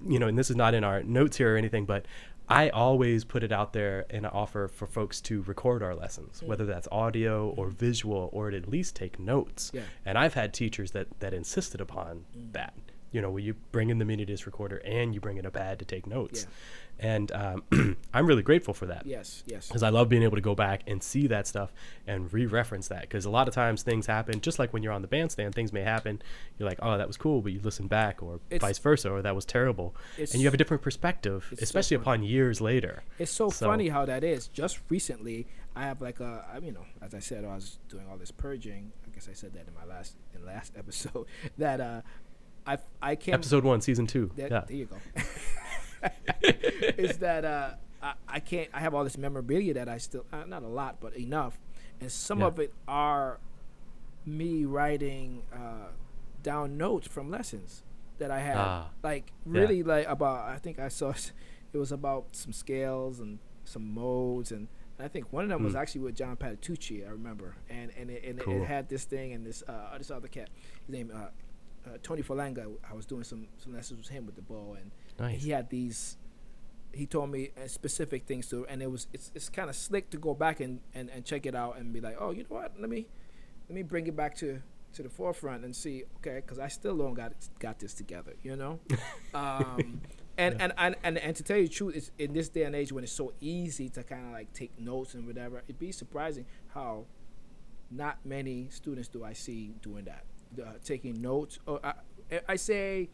you 0.07 0.19
know, 0.19 0.27
and 0.27 0.39
this 0.39 0.51
is 0.51 0.57
not 0.57 0.75
in 0.75 0.85
our 0.85 1.03
notes 1.03 1.37
here 1.37 1.55
or 1.55 1.57
anything, 1.57 1.87
but 1.87 2.07
I 2.49 2.69
always 2.71 3.25
put 3.25 3.43
it 3.43 3.53
out 3.53 3.73
there 3.73 4.05
and 4.11 4.27
offer 4.27 4.69
for 4.69 4.87
folks 4.87 5.21
to 5.23 5.43
record 5.43 5.83
our 5.83 5.95
lessons, 5.95 6.43
whether 6.43 6.67
that's 6.67 6.89
audio 6.93 7.49
or 7.51 7.67
mm-hmm. 7.67 7.77
visual, 7.77 8.29
or 8.33 8.51
at 8.51 8.69
least 8.69 8.97
take 8.97 9.19
notes. 9.19 9.71
Yeah. 9.73 9.83
And 10.05 10.19
I've 10.19 10.35
had 10.35 10.53
teachers 10.53 10.91
that 10.91 11.09
that 11.21 11.33
insisted 11.33 11.81
upon 11.81 12.25
mm. 12.37 12.53
that. 12.53 12.75
You 13.11 13.21
know, 13.21 13.31
where 13.31 13.43
you 13.43 13.55
bring 13.73 13.91
in 13.91 13.99
the 13.99 14.07
mini 14.07 14.25
disc 14.25 14.47
recorder 14.47 14.79
and 14.87 15.15
you 15.15 15.21
bring 15.21 15.37
in 15.37 15.45
a 15.45 15.51
pad 15.51 15.79
to 15.81 15.85
take 15.85 16.07
notes. 16.07 16.47
And 16.99 17.33
um, 17.33 17.97
I'm 18.15 18.27
really 18.27 18.43
grateful 18.45 18.75
for 18.75 18.87
that 18.87 19.07
Yes. 19.07 19.43
Yes. 19.47 19.67
because 19.67 19.83
I 19.83 19.89
love 19.89 20.09
being 20.09 20.23
able 20.23 20.37
to 20.37 20.41
go 20.43 20.55
back 20.55 20.83
and 20.87 21.03
see 21.03 21.27
that 21.27 21.49
stuff 21.49 21.73
and 22.07 22.33
re-reference 22.33 22.87
that. 22.89 23.01
Because 23.03 23.25
a 23.25 23.31
lot 23.31 23.49
of 23.49 23.55
times 23.55 23.83
things 23.83 24.07
happen, 24.07 24.41
just 24.41 24.61
like 24.61 24.73
when 24.73 24.85
you're 24.85 24.93
on 24.93 25.03
the 25.03 25.09
bandstand, 25.09 25.53
things 25.55 25.73
may 25.73 25.83
happen. 25.83 26.23
You're 26.59 26.69
like, 26.69 26.79
oh, 26.81 26.97
that 26.97 27.09
was 27.09 27.17
cool, 27.17 27.43
but 27.43 27.53
you 27.53 27.61
listen 27.61 27.89
back, 27.89 28.23
or 28.23 28.37
It's- 28.51 28.61
vice 28.61 28.79
versa, 28.79 29.11
or 29.11 29.21
that 29.23 29.35
was 29.35 29.45
terrible, 29.45 29.97
and 30.17 30.35
you 30.35 30.45
have 30.45 30.55
a 30.55 30.57
different 30.57 30.83
perspective, 30.83 31.49
it's 31.51 31.61
so 31.61 31.65
especially 31.65 31.97
upon 31.97 32.23
years 32.23 32.61
later. 32.61 33.03
It's 33.19 33.33
so, 33.33 33.51
So- 33.51 33.67
funny 33.67 33.89
how 33.89 34.05
that 34.05 34.23
is. 34.23 34.47
Just 34.47 34.79
recently, 34.89 35.49
I 35.75 35.83
have 35.83 36.01
like 36.01 36.21
a, 36.21 36.45
I 36.55 36.59
you 36.59 36.71
know, 36.71 36.85
as 37.01 37.15
I 37.15 37.19
said, 37.19 37.45
I 37.45 37.55
was 37.55 37.79
doing 37.89 38.05
all 38.09 38.17
this 38.17 38.31
purging. 38.31 38.93
I 39.07 39.15
guess 39.15 39.29
I 39.29 39.33
said 39.33 39.55
that 39.55 39.67
in 39.67 39.75
my 39.75 39.85
last 39.93 40.15
in 40.35 40.45
last 40.47 40.73
episode. 40.79 41.27
That 41.59 41.81
uh, 41.81 42.03
I 42.65 42.79
I 43.01 43.17
can't. 43.17 43.35
Episode 43.35 43.65
one, 43.65 43.81
season 43.81 44.07
two. 44.07 44.31
That, 44.37 44.51
yeah. 44.53 44.63
There 44.69 44.77
you 44.77 44.85
go. 44.87 44.97
is 46.43 47.19
that 47.19 47.45
uh, 47.45 47.71
I, 48.03 48.15
I 48.29 48.41
can't. 48.41 48.69
I 48.73 48.81
have 48.81 48.95
all 48.95 49.05
this 49.05 49.19
memorabilia 49.19 49.75
that 49.75 49.89
I 49.89 49.99
still 49.99 50.25
uh, 50.33 50.45
not 50.47 50.63
a 50.63 50.69
lot, 50.69 50.97
but 51.01 51.17
enough, 51.17 51.59
and 52.01 52.11
some 52.11 52.41
Yeah. 52.41 52.47
of 52.47 52.59
it 52.59 52.73
are 52.89 53.39
me 54.25 54.65
writing 54.65 55.43
uh, 55.53 55.89
down 56.43 56.77
notes 56.77 57.07
from 57.07 57.31
lessons 57.31 57.83
that 58.19 58.31
I 58.31 58.41
had. 58.41 58.57
Ah, 58.57 58.91
like 59.03 59.33
yeah. 59.47 59.61
really, 59.61 59.83
like 59.83 60.07
about. 60.09 60.49
I 60.49 60.59
think 60.59 60.79
I 60.79 60.88
saw 60.88 61.11
it 61.73 61.79
was 61.79 61.93
about 61.93 62.27
some 62.33 62.53
scales 62.53 63.21
and 63.21 63.38
some 63.65 63.93
modes 63.95 64.53
and. 64.53 64.69
I 65.01 65.09
think 65.09 65.33
one 65.33 65.43
of 65.43 65.49
them 65.51 65.65
was 65.65 65.73
Hmm. 65.73 65.79
actually 65.79 66.03
with 66.03 66.15
John 66.15 66.37
Patitucci. 66.37 67.05
I 67.05 67.11
remember, 67.11 67.57
and 67.69 67.91
and 67.99 68.09
it, 68.09 68.23
and 68.25 68.38
it- 68.38 68.45
Cool. 68.45 68.62
it 68.62 68.67
had 68.67 68.88
this 68.88 69.05
thing 69.05 69.33
and 69.33 69.45
this 69.45 69.65
uh, 69.67 69.99
this 69.99 70.12
other 70.12 70.29
cat, 70.29 70.49
his 70.87 70.95
name 70.95 71.11
uh, 71.12 71.88
uh, 71.88 71.97
Tony 72.05 72.23
Falanga. 72.23 72.71
I 72.88 72.95
was 72.95 73.05
doing 73.05 73.25
some 73.25 73.49
some 73.59 73.75
lessons 73.75 73.99
with 73.99 74.09
him 74.11 74.27
with 74.27 74.37
the 74.37 74.43
bow, 74.43 74.77
and 74.81 74.93
Nice. 75.18 75.42
he 75.42 75.51
had 75.51 75.70
these. 75.70 76.16
He 76.92 77.07
told 77.07 77.31
me 77.31 77.51
uh, 77.57 77.68
specific 77.68 78.27
things 78.27 78.48
to, 78.48 78.66
and 78.66 78.83
it 78.83 78.90
was 78.90 79.07
it's 79.12 79.31
it's 79.35 79.48
kind 79.48 79.70
of 79.70 79.77
slick 79.77 80.11
to 80.11 80.18
go 80.18 80.35
back 80.35 80.61
and, 80.61 80.81
and 80.94 81.09
and 81.11 81.25
check 81.25 81.46
it 81.46 81.55
out 81.55 81.79
and 81.79 81.92
be 81.92 82.01
like, 82.01 82.16
oh, 82.18 82.31
you 82.31 82.42
know 82.42 82.57
what? 82.57 82.72
Let 82.79 82.90
me 82.90 83.07
let 83.68 83.75
me 83.75 83.83
bring 83.83 84.07
it 84.07 84.16
back 84.16 84.37
to 84.37 84.61
to 84.94 85.03
the 85.03 85.09
forefront 85.09 85.64
and 85.64 85.75
see, 85.75 86.05
okay, 86.18 86.37
because 86.37 86.59
I 86.59 86.68
still 86.68 86.96
don't 86.96 87.14
got 87.14 87.33
got 87.59 87.79
this 87.79 87.94
together, 87.94 88.35
you 88.42 88.57
know. 88.57 88.79
um, 89.35 90.01
and, 90.38 90.61
and 90.61 90.72
and 90.77 90.96
and 91.03 91.18
and 91.18 91.37
to 91.37 91.42
tell 91.42 91.57
you 91.57 91.68
the 91.68 91.72
truth, 91.75 91.96
it's 91.96 92.11
in 92.18 92.33
this 92.33 92.48
day 92.48 92.64
and 92.64 92.75
age 92.75 92.92
when 92.92 93.05
it's 93.05 93.12
so 93.12 93.33
easy 93.40 93.88
to 93.90 94.03
kind 94.03 94.27
of 94.27 94.33
like 94.33 94.53
take 94.53 94.79
notes 94.79 95.14
and 95.14 95.27
whatever, 95.27 95.62
it'd 95.66 95.79
be 95.79 95.92
surprising 95.92 96.46
how 96.75 97.07
not 97.90 98.18
many 98.25 98.68
students 98.70 99.09
do 99.09 99.25
I 99.25 99.33
see 99.35 99.75
doing 99.83 100.05
that, 100.05 100.25
uh, 100.62 100.72
taking 100.85 101.20
notes. 101.20 101.59
Or 101.66 101.81
I, 101.85 101.94
I 102.48 102.57
say 102.57 103.11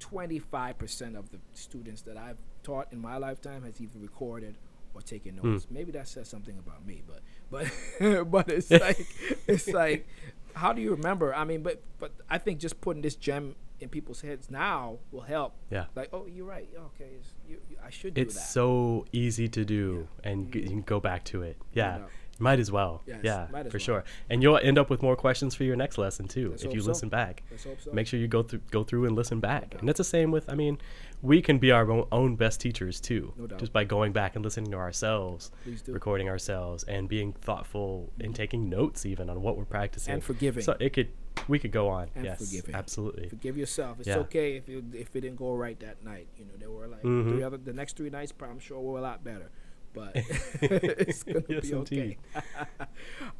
25% 0.00 1.16
of 1.16 1.30
the 1.30 1.38
students 1.54 2.02
that 2.02 2.16
I've 2.16 2.38
taught 2.62 2.92
in 2.92 3.00
my 3.00 3.16
lifetime 3.16 3.64
has 3.64 3.80
either 3.80 3.98
recorded 3.98 4.56
or 4.94 5.00
taken 5.00 5.36
hmm. 5.36 5.52
notes. 5.52 5.66
Maybe 5.70 5.92
that 5.92 6.08
says 6.08 6.28
something 6.28 6.58
about 6.58 6.86
me, 6.86 7.02
but 7.06 7.20
but 7.50 8.30
but 8.30 8.48
it's 8.48 8.70
like 8.70 9.06
it's 9.46 9.68
like 9.68 10.06
how 10.54 10.72
do 10.72 10.82
you 10.82 10.90
remember? 10.90 11.34
I 11.34 11.44
mean, 11.44 11.62
but 11.62 11.82
but 11.98 12.12
I 12.28 12.38
think 12.38 12.58
just 12.58 12.80
putting 12.80 13.02
this 13.02 13.14
gem 13.14 13.54
in 13.80 13.88
people's 13.88 14.20
heads 14.20 14.50
now 14.50 14.98
will 15.12 15.20
help. 15.22 15.54
Yeah. 15.70 15.84
Like, 15.94 16.08
oh, 16.12 16.26
you're 16.26 16.46
right. 16.46 16.68
Okay, 16.76 17.10
it's, 17.18 17.28
you, 17.48 17.58
you, 17.70 17.76
I 17.84 17.90
should 17.90 18.14
do 18.14 18.22
It's 18.22 18.34
that. 18.34 18.40
so 18.40 19.06
easy 19.12 19.48
to 19.48 19.64
do, 19.64 20.08
and 20.24 20.52
g- 20.52 20.58
mm-hmm. 20.58 20.64
you 20.64 20.74
can 20.76 20.82
go 20.82 21.00
back 21.00 21.24
to 21.26 21.42
it. 21.42 21.56
Yeah. 21.72 22.00
Might 22.40 22.60
as 22.60 22.70
well. 22.70 23.02
Yes, 23.06 23.20
yeah, 23.22 23.48
as 23.52 23.66
for 23.66 23.72
well. 23.72 23.78
sure. 23.80 24.04
And 24.30 24.42
you'll 24.42 24.58
end 24.58 24.78
up 24.78 24.90
with 24.90 25.02
more 25.02 25.16
questions 25.16 25.54
for 25.54 25.64
your 25.64 25.74
next 25.76 25.98
lesson 25.98 26.28
too 26.28 26.50
Let's 26.50 26.62
if 26.62 26.72
you 26.72 26.80
so. 26.80 26.86
listen 26.88 27.08
back. 27.08 27.42
So. 27.56 27.74
Make 27.92 28.06
sure 28.06 28.20
you 28.20 28.28
go 28.28 28.42
through 28.42 28.60
go 28.70 28.84
through 28.84 29.06
and 29.06 29.16
listen 29.16 29.40
back. 29.40 29.70
doubt. 29.70 29.80
And 29.80 29.90
it's 29.90 29.98
the 29.98 30.04
same 30.04 30.30
with 30.30 30.48
I 30.48 30.54
mean, 30.54 30.78
we 31.20 31.42
can 31.42 31.58
be 31.58 31.72
our 31.72 31.90
own, 32.12 32.36
best 32.36 32.60
teachers 32.60 33.00
too. 33.00 33.32
No 33.36 33.46
doubt. 33.48 33.58
Just 33.58 33.72
by 33.72 33.84
going 33.84 34.12
back 34.12 34.36
and 34.36 34.44
listening 34.44 34.70
to 34.70 34.76
ourselves, 34.76 35.50
do. 35.84 35.92
recording 35.92 36.28
ourselves 36.28 36.84
and 36.84 37.08
being 37.08 37.32
thoughtful 37.32 38.12
and 38.20 38.34
taking 38.34 38.68
notes 38.68 39.04
even 39.04 39.28
on 39.30 39.42
what 39.42 39.56
we're 39.56 39.64
practicing. 39.64 40.14
And 40.14 40.22
forgiving. 40.22 40.62
So 40.62 40.76
it 40.78 40.92
could 40.92 41.08
we 41.48 41.58
could 41.58 41.72
go 41.72 41.88
on. 41.88 42.08
And 42.14 42.24
yes. 42.24 42.38
forgiving. 42.38 42.74
Absolutely. 42.74 43.28
Forgive 43.30 43.56
yourself. 43.56 43.98
It's 44.00 44.08
Yeah. 44.08 44.18
okay 44.18 44.56
if 44.56 44.68
you 44.68 44.84
if 44.92 45.14
it 45.16 45.20
didn't 45.22 45.36
go 45.36 45.54
right 45.54 45.78
that 45.80 46.04
night. 46.04 46.28
You 46.36 46.44
know, 46.44 46.52
there 46.58 46.70
were 46.70 46.86
like 46.86 47.02
Mhm. 47.02 47.30
three 47.32 47.42
other 47.42 47.56
the 47.56 47.72
next 47.72 47.96
three 47.96 48.10
nights. 48.10 48.32
I'm 48.40 48.58
sure 48.60 48.80
were 48.80 48.98
a 48.98 49.02
lot 49.02 49.24
better, 49.24 49.50
but 49.98 50.12
it's 50.62 51.22
gonna 51.22 51.42
Yes, 51.48 51.68
be 51.68 51.74
okay. 51.74 52.16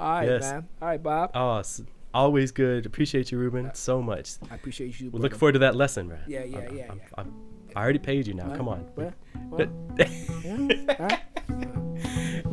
All 0.00 0.10
right, 0.10 0.28
Yes. 0.28 0.42
man. 0.42 0.68
All 0.82 0.88
right, 0.88 1.02
Bob. 1.02 1.30
Oh, 1.34 1.62
always 2.14 2.50
good. 2.52 2.84
Appreciate 2.86 3.30
you, 3.32 3.38
Ruben, 3.38 3.66
uh, 3.66 3.72
so 3.74 4.00
much. 4.02 4.32
I 4.50 4.54
appreciate 4.56 4.98
you. 5.00 5.10
We're 5.10 5.20
looking 5.20 5.38
forward 5.38 5.52
to 5.52 5.58
that 5.60 5.76
lesson, 5.76 6.08
man. 6.08 6.20
Yeah, 6.26 6.44
yeah, 6.44 6.58
I'm- 6.58 6.76
yeah, 6.76 6.84
I'm- 6.88 6.98
yeah. 6.98 7.04
I'm- 7.16 7.34
i 7.76 7.82
already 7.82 7.98
paid 7.98 8.26
you 8.26 8.32
now. 8.34 8.46
Well, 8.48 8.56
Come 8.56 8.68
on. 8.68 8.86
well, 8.96 9.12
well, 9.50 9.68
yeah, 9.98 10.06
all 10.98 11.06
right. 11.06 11.20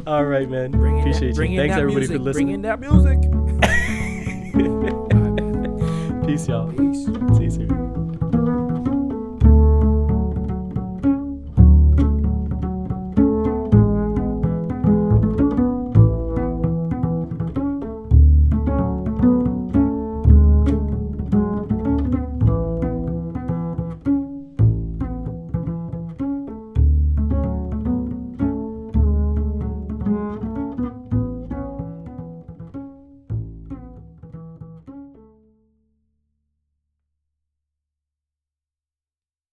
All 0.05 0.25
right, 0.25 0.49
man. 0.49 0.71
Bring 0.71 0.97
in 0.97 1.03
that, 1.05 1.09
Appreciate 1.09 1.35
bring 1.35 1.51
you. 1.53 1.59
Thanks 1.61 1.75
everybody 1.75 2.07
music. 2.07 2.17
for 2.17 2.23
listening. 2.23 2.45
Bring 2.47 2.55
in 2.55 2.61
that 2.63 2.79
music. 2.79 3.17
right. 6.21 6.27
Peace, 6.27 6.47
y'all. 6.47 6.71
Peace. 6.71 7.05
See 7.37 7.43
you 7.45 7.51
soon. 7.51 8.04